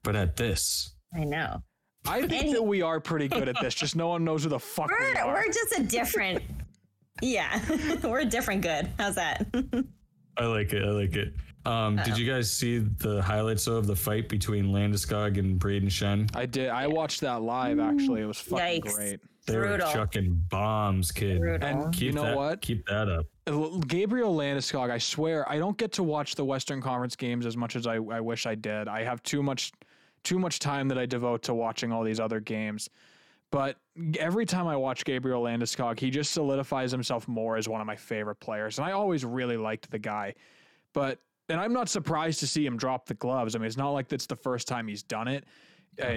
[0.04, 0.96] but at this.
[1.16, 1.62] I know.
[2.08, 3.76] I think And- that we are pretty good at this.
[3.76, 6.42] Just no one knows who the fuck we We're, we're just a different.
[7.22, 7.60] yeah,
[8.04, 8.89] we're a different good.
[8.98, 9.46] How's that?
[10.38, 10.84] I like it.
[10.84, 11.34] I like it.
[11.66, 16.34] Um, did you guys see the highlights of the fight between Landeskog and Brayden Schenn?
[16.36, 16.70] I did.
[16.70, 17.80] I watched that live.
[17.80, 18.96] Actually, it was fucking Yikes.
[18.96, 19.20] great.
[19.48, 19.92] They were Brutal.
[19.92, 21.39] chucking bombs, kid.
[21.39, 21.68] Brutal.
[21.68, 22.62] And Keep you know that, what?
[22.62, 23.26] Keep that up.
[23.48, 27.58] Uh, Gabriel Landeskog, I swear, I don't get to watch the Western Conference games as
[27.58, 28.88] much as I, I wish I did.
[28.88, 29.72] I have too much
[30.24, 32.89] too much time that I devote to watching all these other games.
[33.50, 33.78] But
[34.20, 37.96] every time I watch Gabriel Landeskog, he just solidifies himself more as one of my
[37.96, 38.78] favorite players.
[38.78, 40.36] And I always really liked the guy.
[40.94, 41.20] But
[41.50, 43.56] and I'm not surprised to see him drop the gloves.
[43.56, 45.46] I mean, it's not like that's the first time he's done it.
[46.02, 46.14] Uh,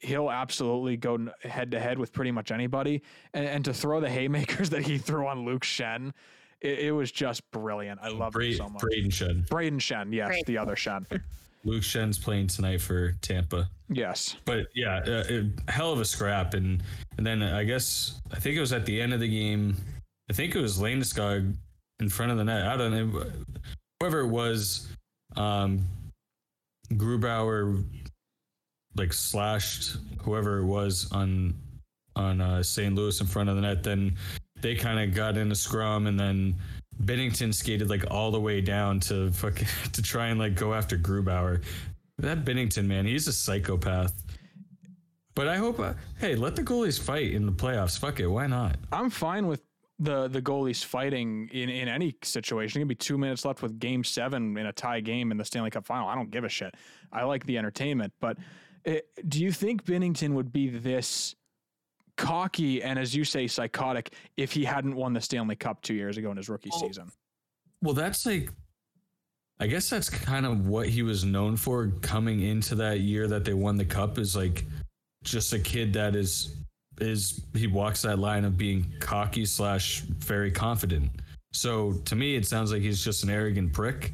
[0.00, 3.02] he'll absolutely go head to head with pretty much anybody.
[3.34, 6.12] And, and to throw the haymakers that he threw on Luke Schenn,
[6.60, 8.00] it, it was just brilliant.
[8.02, 8.82] I love Bra- it so much.
[8.82, 9.46] Brayden Schenn.
[9.48, 10.46] Brayden Schenn, yes, Brayden.
[10.46, 11.06] the other Schenn.
[11.64, 13.68] Luke Schenn's playing tonight for Tampa.
[13.88, 14.36] Yes.
[14.44, 16.82] But yeah, uh, it, hell of a scrap, and
[17.16, 19.76] and then I guess I think it was at the end of the game.
[20.30, 21.54] I think it was Landeskog
[22.00, 22.66] in front of the net.
[22.66, 23.24] I don't know,
[24.00, 24.88] whoever it was.
[25.36, 25.84] Um,
[26.92, 27.84] Grubauer
[28.98, 31.54] like slashed whoever it was on
[32.16, 32.94] on uh, St.
[32.94, 33.82] Louis in front of the net.
[33.82, 34.16] Then
[34.60, 36.56] they kind of got in a scrum, and then
[37.04, 40.98] Binnington skated like all the way down to fucking to try and like go after
[40.98, 41.62] Grubauer.
[42.18, 44.12] That Binnington man, he's a psychopath.
[45.34, 47.96] But I hope, uh, hey, let the goalies fight in the playoffs.
[47.96, 48.74] Fuck it, why not?
[48.90, 49.62] I'm fine with
[50.00, 52.80] the the goalies fighting in, in any situation.
[52.80, 55.44] It can be two minutes left with game seven in a tie game in the
[55.44, 56.08] Stanley Cup final.
[56.08, 56.74] I don't give a shit.
[57.12, 58.12] I like the entertainment.
[58.20, 58.38] But
[58.88, 58.94] uh
[59.28, 61.34] do you think Binnington would be this
[62.16, 66.16] cocky and, as you say, psychotic if he hadn't won the Stanley Cup two years
[66.16, 66.80] ago in his rookie Oh.
[66.86, 67.12] season?
[67.82, 68.50] Well, that's like,
[69.60, 73.44] I guess that's kind of what he was known for coming into that year that
[73.44, 74.64] they won the cup is like
[75.22, 76.56] just a kid that is
[77.00, 81.10] is he walks that line of being cocky slash very confident.
[81.52, 84.12] So to me, it sounds like he's just an arrogant prick.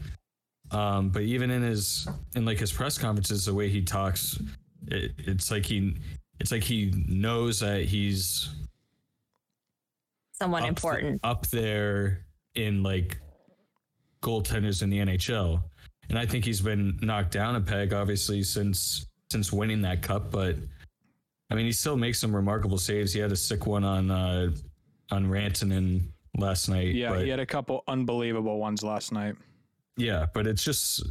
[0.70, 2.07] Um, but even in his
[2.37, 4.39] in like his press conferences, the way he talks,
[4.89, 5.97] it, it's like he
[6.41, 8.51] it's like he knows that he's
[10.32, 11.20] Someone up, important.
[11.22, 13.18] up there in like
[14.20, 15.62] goaltenders in the NHL.
[16.09, 20.30] And I think he's been knocked down a peg, obviously, since since winning that cup.
[20.30, 20.57] But
[21.51, 23.12] I mean, he still makes some remarkable saves.
[23.12, 24.51] He had a sick one on uh,
[25.11, 26.95] on Rantanen last night.
[26.95, 29.37] Yeah, but, he had a couple unbelievable ones last night.
[29.97, 31.03] yeah, but it's just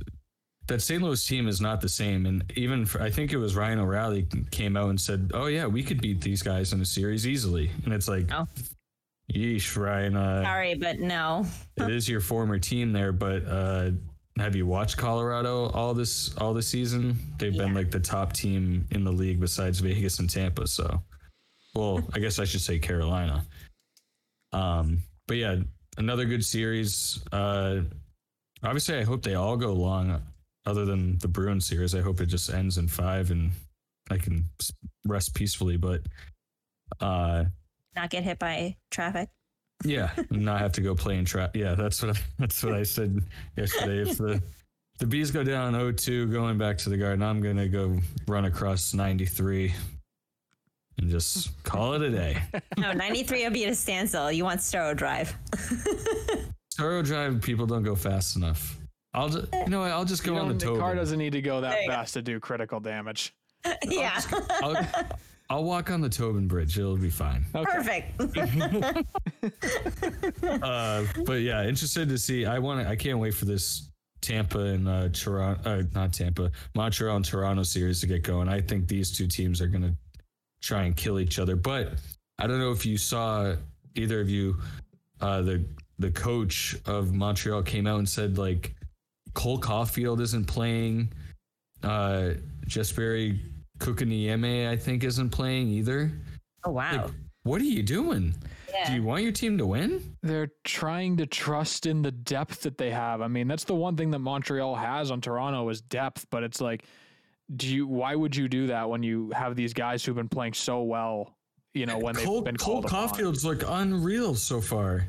[0.68, 1.01] that St.
[1.03, 2.26] Louis team is not the same.
[2.26, 5.66] And even for, I think it was Ryan O'Reilly came out and said, "Oh yeah,
[5.66, 8.47] we could beat these guys in a series easily." And it's like, Oh.
[9.34, 10.16] yeesh, Ryan.
[10.16, 11.45] Uh, Sorry, but no.
[11.78, 13.91] it is your former team there, but uh,
[14.38, 17.18] have you watched Colorado all this all this season?
[17.38, 20.66] They've been like the top team in the league besides Vegas and Tampa.
[20.68, 21.01] So,
[21.76, 23.45] well, I guess I should say Carolina.
[24.53, 25.57] Um, but yeah,
[25.97, 27.20] another good series.
[27.32, 27.82] Uh,
[28.64, 30.22] obviously, I hope they all go long.
[30.66, 33.51] Other than the Bruins series, I hope it just ends in five and
[34.09, 34.45] I can
[35.05, 35.76] rest peacefully.
[35.78, 36.01] But
[37.01, 37.45] uh,
[37.95, 39.30] Not get hit by traffic.
[39.84, 41.55] yeah, not have to go play in trap.
[41.55, 43.22] Yeah, that's what I, that's what I said
[43.57, 44.09] yesterday.
[44.09, 44.41] If the
[44.99, 48.93] the bees go down 0-2 going back to the garden, I'm gonna go run across
[48.93, 49.74] 93
[50.99, 52.41] and just call it a day.
[52.78, 54.32] No, 93 will be at a standstill.
[54.32, 55.36] You want Storrow Drive.
[56.78, 58.78] Toro Drive people don't go fast enough.
[59.14, 60.82] I'll just you know what, I'll just go You on the don't- the Tobin.
[60.82, 61.93] car doesn't need to go that There you go.
[61.95, 63.34] fast to do critical damage.
[63.88, 64.20] yeah.
[64.61, 64.88] I'll,
[65.49, 66.78] I'll walk on the Tobin Bridge.
[66.80, 67.45] It'll be fine.
[67.53, 68.20] Perfect.
[70.43, 72.45] Uh, but yeah, interested to see.
[72.45, 72.82] I want.
[72.84, 73.89] to I can't wait for this
[74.22, 75.61] Tampa and uh, Toronto.
[75.70, 78.47] Uh, not Tampa, Montreal and Toronto series to get going.
[78.49, 79.95] I think these two teams are going to
[80.61, 81.55] try and kill each other.
[81.55, 81.93] But
[82.39, 83.55] I don't know if you saw
[83.95, 84.57] either of you.
[85.22, 85.66] Uh, the
[85.99, 88.76] the coach of Montreal came out and said like
[89.34, 91.12] Cole Caulfield isn't playing.
[91.82, 92.32] Uh,
[92.68, 93.40] Jesperi
[93.80, 96.12] Kotkaniemi, I think, isn't playing either.
[96.64, 97.04] Oh, wow.
[97.04, 97.12] Like,
[97.44, 98.34] what are you doing?
[98.74, 98.88] Yeah.
[98.88, 100.16] Do you want your team to win?
[100.24, 103.22] They're trying to trust in the depth that they have.
[103.22, 106.62] I mean, that's the one thing that Montreal has on Toronto is depth, but it's
[106.62, 106.86] like
[107.56, 110.54] do you why would you do that when you have these guys who've been playing
[110.54, 111.36] so well,
[111.74, 113.08] you know, when Cole, they've been Cole called upon?
[113.08, 115.06] Caulfield's look unreal so far,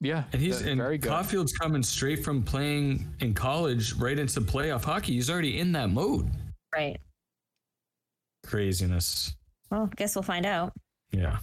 [0.00, 0.24] Yeah.
[0.32, 1.10] and he's they're and very good.
[1.10, 5.12] Caulfield's coming straight from playing in college right into playoff hockey.
[5.14, 6.30] He's already in that mode.
[6.74, 6.98] Right.
[8.46, 9.34] Craziness.
[9.70, 10.72] Well, I guess we'll find out.
[11.12, 11.38] Yeah.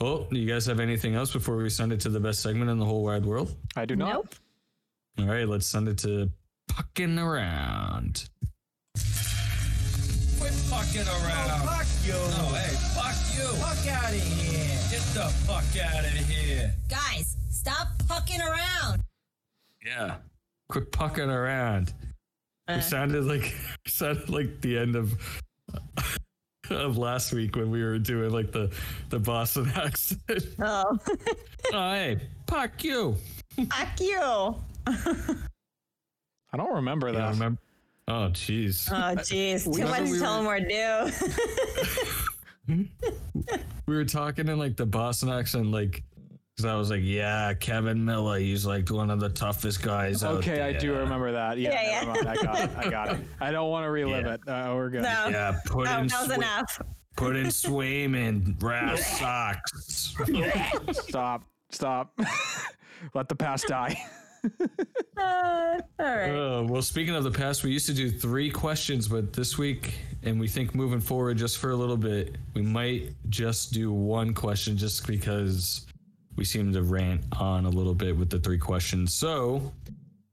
[0.00, 2.70] Well, do you guys have anything else before we send it to the best segment
[2.70, 3.54] in the whole wide world?
[3.76, 4.12] I do not.
[4.12, 4.34] Nope.
[5.20, 6.30] All right, let's send it to
[6.68, 8.28] pucking around.
[10.38, 11.50] Quit fucking around.
[11.50, 12.12] Oh, fuck you.
[12.12, 13.46] No, hey, fuck you.
[13.58, 14.78] Fuck out of here.
[14.90, 16.74] Get the fuck out of here.
[16.88, 19.02] Guys, stop fucking around.
[19.86, 20.16] Yeah.
[20.68, 21.92] Quit pucking around.
[22.68, 22.74] Uh.
[22.74, 23.54] It sounded like
[23.86, 25.14] sounded like the end of
[26.70, 28.72] of last week when we were doing like the
[29.10, 30.46] the Boston accent.
[30.60, 30.98] Oh,
[31.72, 33.16] oh, hey, fuck you.
[33.70, 34.56] fuck you.
[36.54, 37.18] I don't remember that.
[37.18, 37.60] Yeah, remember?
[38.08, 38.90] Oh, jeez.
[38.90, 39.64] Oh, jeez.
[39.64, 41.10] Too much we to tell him what do.
[43.86, 46.02] we were talking in like the Boston accent, like,
[46.56, 50.22] because I was like, yeah, Kevan Miller, he's like one of the toughest guys.
[50.22, 51.58] out Okay, I do remember that.
[51.58, 52.28] Yeah, Yeah, never mind.
[52.28, 52.70] I got it.
[52.76, 53.20] I got it.
[53.40, 54.34] I don't want to relive Yeah.
[54.34, 54.40] it.
[54.46, 55.02] Uh, we're good.
[55.02, 56.82] No, Yeah, put no, in that was Swa- enough.
[57.16, 60.14] put in Swayman, brass socks.
[61.08, 61.44] Stop.
[61.70, 62.18] Stop.
[63.14, 63.96] Let the past die.
[65.16, 66.30] Uh, all right.
[66.30, 69.94] Uh, well, speaking of the past, we used to do three questions, but this week,
[70.22, 74.34] and we think moving forward, just for a little bit, we might just do one
[74.34, 75.86] question, just because
[76.36, 79.14] we seem to rant on a little bit with the three questions.
[79.14, 79.72] So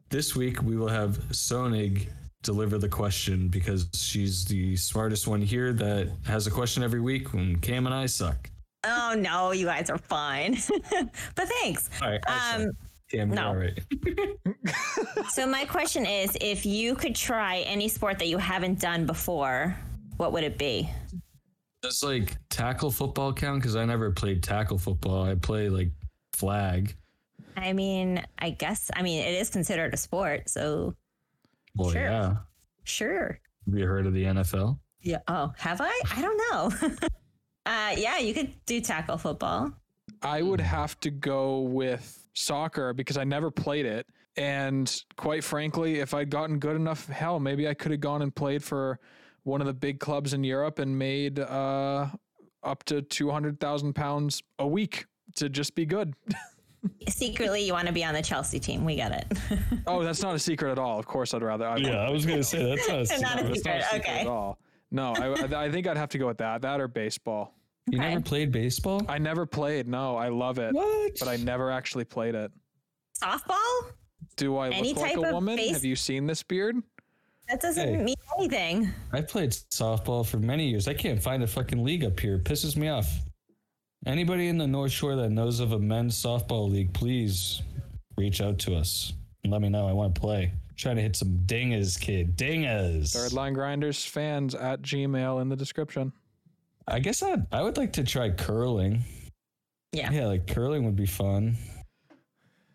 [0.09, 2.07] this week we will have Sonig
[2.41, 7.33] deliver the question because she's the smartest one here that has a question every week
[7.33, 8.49] when Cam and I suck.
[8.85, 10.57] Oh no, you guys are fine.
[11.35, 11.89] but thanks.
[12.01, 12.21] All right.
[12.27, 12.71] Um,
[13.11, 13.47] Cam, no.
[13.47, 13.77] all right.
[15.29, 19.75] so my question is, if you could try any sport that you haven't done before,
[20.17, 20.89] what would it be?
[21.81, 23.61] Does like tackle football count?
[23.61, 25.23] Because I never played tackle football.
[25.23, 25.91] I play like
[26.33, 26.95] flag.
[27.55, 28.89] I mean, I guess.
[28.95, 30.95] I mean, it is considered a sport, so
[31.75, 32.01] Well, Sure.
[32.01, 32.35] yeah.
[32.83, 33.39] sure.
[33.65, 34.79] Have you heard of the NFL?
[35.01, 35.19] Yeah.
[35.27, 36.01] Oh, have I?
[36.15, 36.37] I don't
[36.81, 36.89] know.
[37.65, 39.71] uh, yeah, you could do tackle football.
[40.21, 44.05] I would have to go with soccer because I never played it.
[44.35, 48.33] And quite frankly, if I'd gotten good enough, hell, maybe I could have gone and
[48.35, 48.99] played for
[49.43, 52.07] one of the big clubs in Europe and made uh,
[52.63, 56.13] up to 200,000 pounds a week to just be good.
[57.09, 58.85] Secretly, you want to be on the Chelsea team.
[58.85, 59.37] We get it.
[59.87, 60.97] oh, that's not a secret at all.
[60.97, 61.65] Of course, I'd rather.
[61.65, 63.21] I, I was gonna say that's not.
[63.21, 63.65] Not a secret.
[63.65, 64.19] not a secret Okay.
[64.21, 64.59] at all.
[64.91, 66.61] No, I, I think I'd have to go with that.
[66.61, 67.53] That or baseball.
[67.91, 68.09] You Okay.
[68.09, 69.01] never played baseball?
[69.09, 69.87] I never played.
[69.89, 71.11] No, I love it, What?
[71.19, 72.49] but I never actually played it.
[73.21, 73.91] Softball?
[74.37, 75.57] Do I Any look like a of woman?
[75.57, 76.77] base- Have you seen this beard?
[77.49, 77.97] That doesn't Hey.
[78.03, 78.89] mean anything.
[79.11, 80.87] I played softball for many years.
[80.87, 82.35] I can't find a fucking league up here.
[82.35, 83.11] It pisses me off.
[84.05, 87.61] Anybody in the North Shore that knows of a men's softball league, please
[88.17, 89.87] reach out to us and let me know.
[89.87, 90.53] I want to play.
[90.77, 92.37] trying to hit some dingers, kid.
[92.37, 93.11] Dingers.
[93.11, 96.13] Third line grinders fans at Gmail in the description.
[96.87, 99.03] I guess I I would like to try curling.
[99.91, 100.09] Yeah.
[100.11, 101.57] Yeah, like curling would be fun.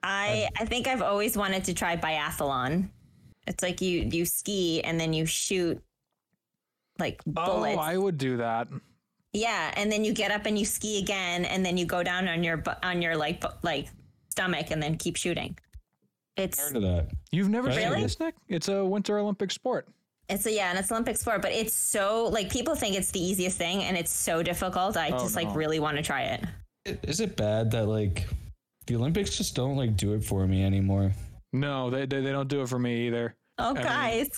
[0.03, 2.91] I I think I've always wanted to try biathlon.
[3.47, 5.83] It's like you you ski and then you shoot
[6.99, 7.77] like oh, bullets.
[7.79, 8.69] Oh, I would do that.
[9.33, 12.29] yeah, and then you get up and you ski again, and then you go down
[12.29, 13.89] on your on your like like
[14.31, 15.57] stomach and then keep shooting.
[16.37, 17.11] It's Heard of that?
[17.31, 17.83] You've never Really?
[17.83, 18.35] seen this, Nick?
[18.49, 19.87] It's a Winter Olympic sport.
[20.29, 23.21] it's a yeah, and it's Olympic sport, but it's so like people think it's the
[23.25, 24.97] easiest thing, and it's so difficult.
[24.97, 26.45] I Oh, just like really want to try it.
[27.05, 28.27] Is it bad that like
[28.87, 31.13] the Olympics just don't like do it for me anymore?
[31.55, 33.37] No, they, they, they don't do it for me either.
[33.59, 34.29] Oh, mean- guys,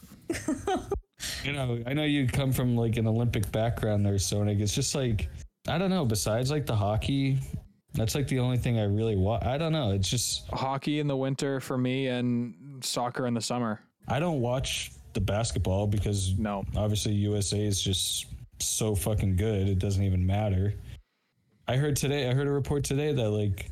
[1.43, 4.61] You know, I know you come from like an Olympic background there, Sonic.
[4.61, 5.31] It's just like
[5.67, 6.05] I don't know.
[6.05, 7.39] Besides like the hockey,
[7.95, 9.45] that's like the only thing I really want.
[9.47, 9.93] I don't know.
[9.93, 13.81] It's just Hockey in the winter for me and soccer in the summer.
[14.07, 16.63] I don't watch the basketball because No.
[16.77, 18.27] obviously USA is just
[18.61, 19.69] so fucking good.
[19.69, 20.75] It doesn't even matter.
[21.67, 22.29] I heard today.
[22.29, 23.71] I heard a report today that like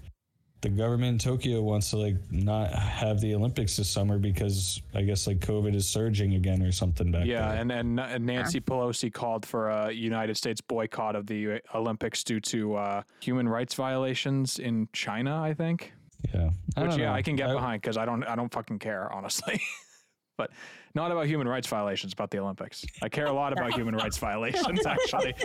[0.64, 5.02] the government in Tokyo wants to like not have the Olympics this summer because I
[5.02, 7.60] guess like COVID is surging again or something back Yeah, there.
[7.60, 12.40] and, and and Nancy Pelosi called for a United States boycott of the Olympics due
[12.40, 15.38] to uh, human rights violations in China.
[15.42, 15.92] I think.
[16.34, 16.48] yeah.
[16.76, 17.12] I Which yeah, know.
[17.12, 19.60] I can get behind because I don't I don't fucking care honestly.
[20.38, 20.50] but
[20.94, 22.84] not about human rights violations, about the Olympics.
[23.02, 25.34] I care a lot about human rights violations actually.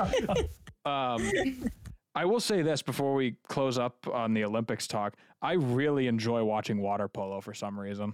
[0.85, 1.29] Um,
[2.15, 5.15] I will say this before we close up on the Olympics talk.
[5.41, 8.13] I really enjoy watching water polo for some reason.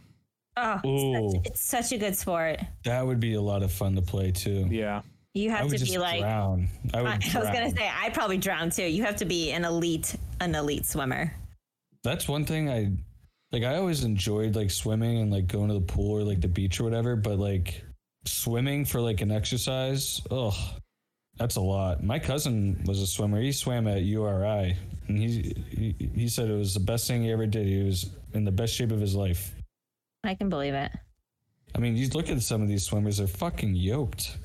[0.58, 2.60] oh, Ooh, it's such a good sport.
[2.84, 4.68] that would be a lot of fun to play too.
[4.70, 5.02] Yeah.
[5.34, 6.22] You I have would to just be like.
[6.22, 6.68] drown.
[6.94, 8.84] I would I, I was gonna say I'd probably drown too.
[8.86, 11.34] You have to be an elite, an elite swimmer.
[12.04, 12.92] That's one thing I
[13.52, 13.64] like.
[13.64, 16.80] I always enjoyed like swimming and like going to the pool or like the beach
[16.80, 17.16] or whatever.
[17.18, 17.84] But like
[18.26, 20.54] swimming for like an exercise, ugh,
[21.38, 22.04] that's a lot.
[22.04, 23.42] My cousin was a swimmer.
[23.42, 24.78] He swam at URI,
[25.08, 27.68] and he he, he said it was the best thing he ever did.
[27.68, 29.54] He was in the best shape of his life.
[30.24, 30.92] I can believe it.
[31.76, 34.38] I mean, you look at some of these swimmers; they're fucking yoked.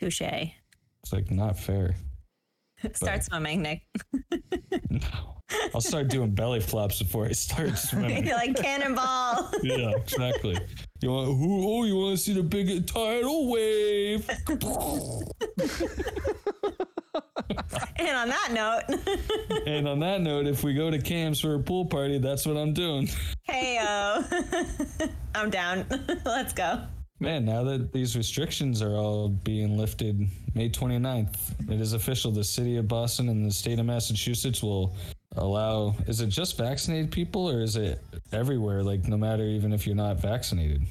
[0.00, 0.22] Touche.
[0.22, 1.94] It's like not fair.
[2.94, 3.82] Start swimming, Nick.
[4.88, 5.36] No,
[5.74, 8.26] I'll start doing belly flops before I start swimming.
[8.26, 9.50] You're like cannonball.
[9.62, 10.58] yeah, exactly.
[11.02, 11.68] You want who?
[11.68, 14.28] Oh, you want to see the big tidal wave?
[17.96, 18.82] And on that note,
[19.66, 22.56] and on that note, if we go to Cam's for a pool party, that's what
[22.56, 23.08] I'm doing.
[23.42, 23.78] hey
[25.34, 25.86] I'm down.
[26.24, 26.82] Let's go.
[27.20, 32.32] Man, now that these restrictions are all being lifted, May 29th, it is official.
[32.32, 34.96] The city of Boston and the state of Massachusetts will
[35.36, 35.94] allow.
[36.06, 38.02] Is it just vaccinated people or is it
[38.32, 38.82] everywhere?
[38.82, 40.82] Like, no matter even if you're not vaccinated?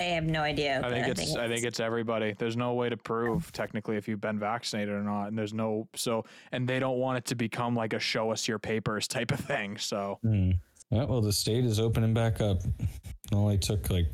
[0.00, 0.78] I have no idea.
[0.78, 2.34] I but think it's I think it's everybody.
[2.38, 5.88] There's no way to prove technically if you've been vaccinated or not, and there's no
[5.94, 9.30] so and they don't want it to become like a show us your papers type
[9.30, 9.76] of thing.
[9.76, 10.52] So Hmm.
[10.90, 12.58] Yeah, well, the state is opening back up.
[12.78, 14.12] It only took like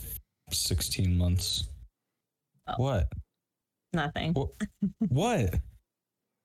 [0.50, 1.68] 16 months.
[2.76, 3.08] What?
[3.94, 4.34] nothing.
[4.34, 5.54] Wh- what?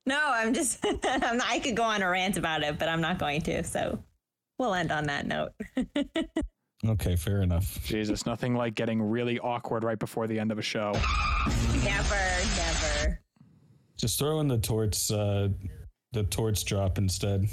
[0.05, 0.79] No, I'm just.
[1.03, 3.63] I'm not, I could go on a rant about it, but I'm not going to.
[3.63, 4.03] So
[4.57, 5.51] we'll end on that note.
[6.83, 7.79] Okay, fair enough.
[7.83, 10.93] Jesus, nothing like getting really awkward right before the end of a show.
[11.83, 12.15] never,
[12.57, 13.19] never.
[13.97, 15.49] Just throw in the torts, uh,
[16.13, 17.47] the torts drop instead.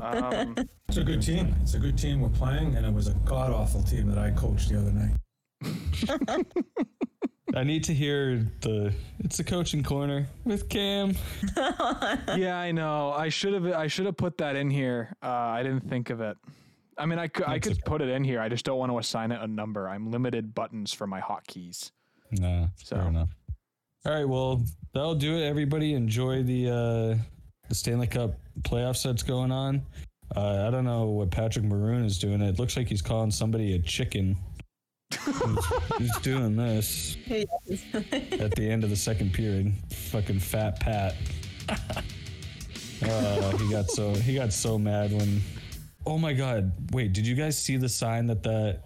[0.00, 0.56] Um,
[0.88, 1.54] It's a good team.
[1.62, 4.30] It's a good team we're playing, and it was a god awful team that I
[4.32, 5.16] coached the other night.
[7.54, 11.14] I need to hear the it's a coaching corner with Cam.
[11.56, 13.10] yeah, I know.
[13.12, 15.14] I should have I should have put that in here.
[15.22, 16.36] Uh, I didn't think of it.
[16.96, 18.40] I mean, I could I could put it in here.
[18.40, 19.88] I just don't want to assign it a number.
[19.88, 21.90] I'm limited buttons for my hotkeys.
[22.30, 23.28] Nah, So- fair enough.
[24.04, 25.42] All right, well that'll do it.
[25.46, 27.22] Everybody enjoy the uh,
[27.68, 29.82] the Stanley Cup playoffs that's going on.
[30.34, 32.40] Uh, I don't know what Patrick Maroon is doing.
[32.40, 34.36] It looks like he's calling somebody a chicken.
[35.24, 35.66] He's,
[35.98, 39.72] he's doing this at the end of the second period.
[40.10, 41.14] Fucking fat Pat.
[43.04, 45.40] Uh, he got so he got so mad when.
[46.06, 46.72] Oh my god!
[46.92, 48.82] Wait, did you guys see the sign that that?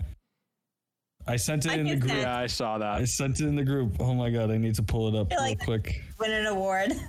[1.26, 2.12] I sent it I in the group.
[2.12, 2.94] send- Yeah, I saw that.
[2.94, 3.96] I sent it in the group.
[4.00, 6.02] Oh my god, I need to pull it up feel real like- quick.
[6.18, 6.92] Win an award.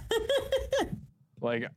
[1.39, 1.69] Like,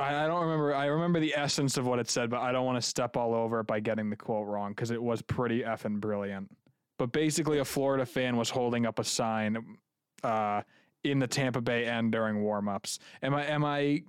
[0.00, 0.74] I, I don't remember.
[0.74, 3.34] I remember the essence of what it said, but I don't want to step all
[3.34, 6.50] over it by getting the quote wrong because it was pretty effing brilliant.
[6.98, 9.78] But basically, a Florida fan was holding up a sign
[10.22, 10.62] uh,
[11.04, 12.98] in the Tampa Bay end during warmups.
[13.22, 14.02] Am I am I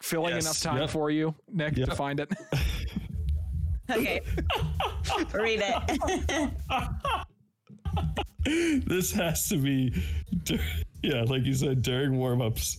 [0.00, 0.90] filling Yes, enough time yep.
[0.90, 2.32] for you, Nick, to find it?
[3.90, 4.20] okay.
[5.32, 6.50] Read it.
[8.86, 9.94] This has to be,
[11.02, 12.76] yeah, like you said, during warmups.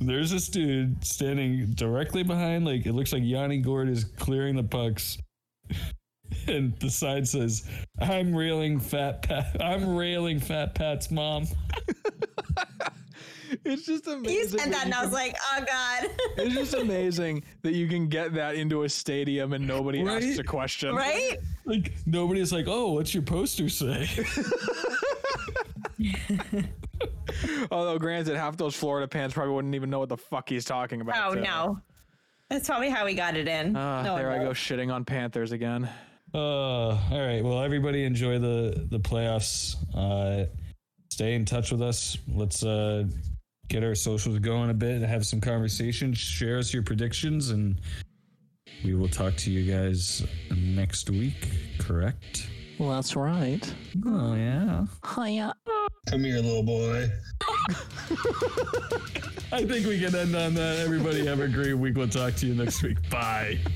[0.00, 4.62] There's this dude standing directly behind, like it looks like Yanni Gourde is clearing the
[4.62, 5.18] pucks,
[6.46, 7.68] and the sign says,
[8.00, 9.56] "I'm railing Fat Pat.
[9.60, 11.46] I'm railing Fat Pat's mom."
[13.64, 14.34] it's just amazing.
[14.34, 16.10] you said that, you and I was like, oh god.
[16.36, 20.22] it's just amazing that you can get that into a stadium and nobody Right?
[20.22, 20.94] asks a question.
[20.94, 21.38] right?
[21.64, 24.08] Like nobody's like, "Oh, what's your poster say?"
[27.70, 31.00] Although, granted, half those Florida pants probably wouldn't even know what the fuck he's talking
[31.00, 31.30] about.
[31.30, 31.40] Oh too.
[31.40, 31.80] no.
[32.50, 33.76] That's probably how he got it in.
[33.76, 35.88] Ah, No there I go shitting on Panthers again.
[36.32, 37.42] Uh, all right.
[37.42, 39.76] Well, everybody enjoy the the playoffs.
[39.94, 40.46] Uh,
[41.10, 42.16] stay in touch with us.
[42.26, 43.04] Let's uh
[43.68, 47.80] get our socials going a bit, and have some conversations, share us your predictions, and
[48.84, 51.48] we will talk to you guys next week.
[51.78, 52.48] Correct?
[52.78, 53.74] Well, that's right.
[54.06, 54.86] Oh yeah.
[55.14, 55.54] Hiya.
[56.08, 57.10] Come here, little boy.
[59.50, 60.78] I think we can end on that.
[60.78, 61.96] Everybody have a great week.
[61.96, 62.98] We'll talk to you next week.
[63.10, 63.58] Bye.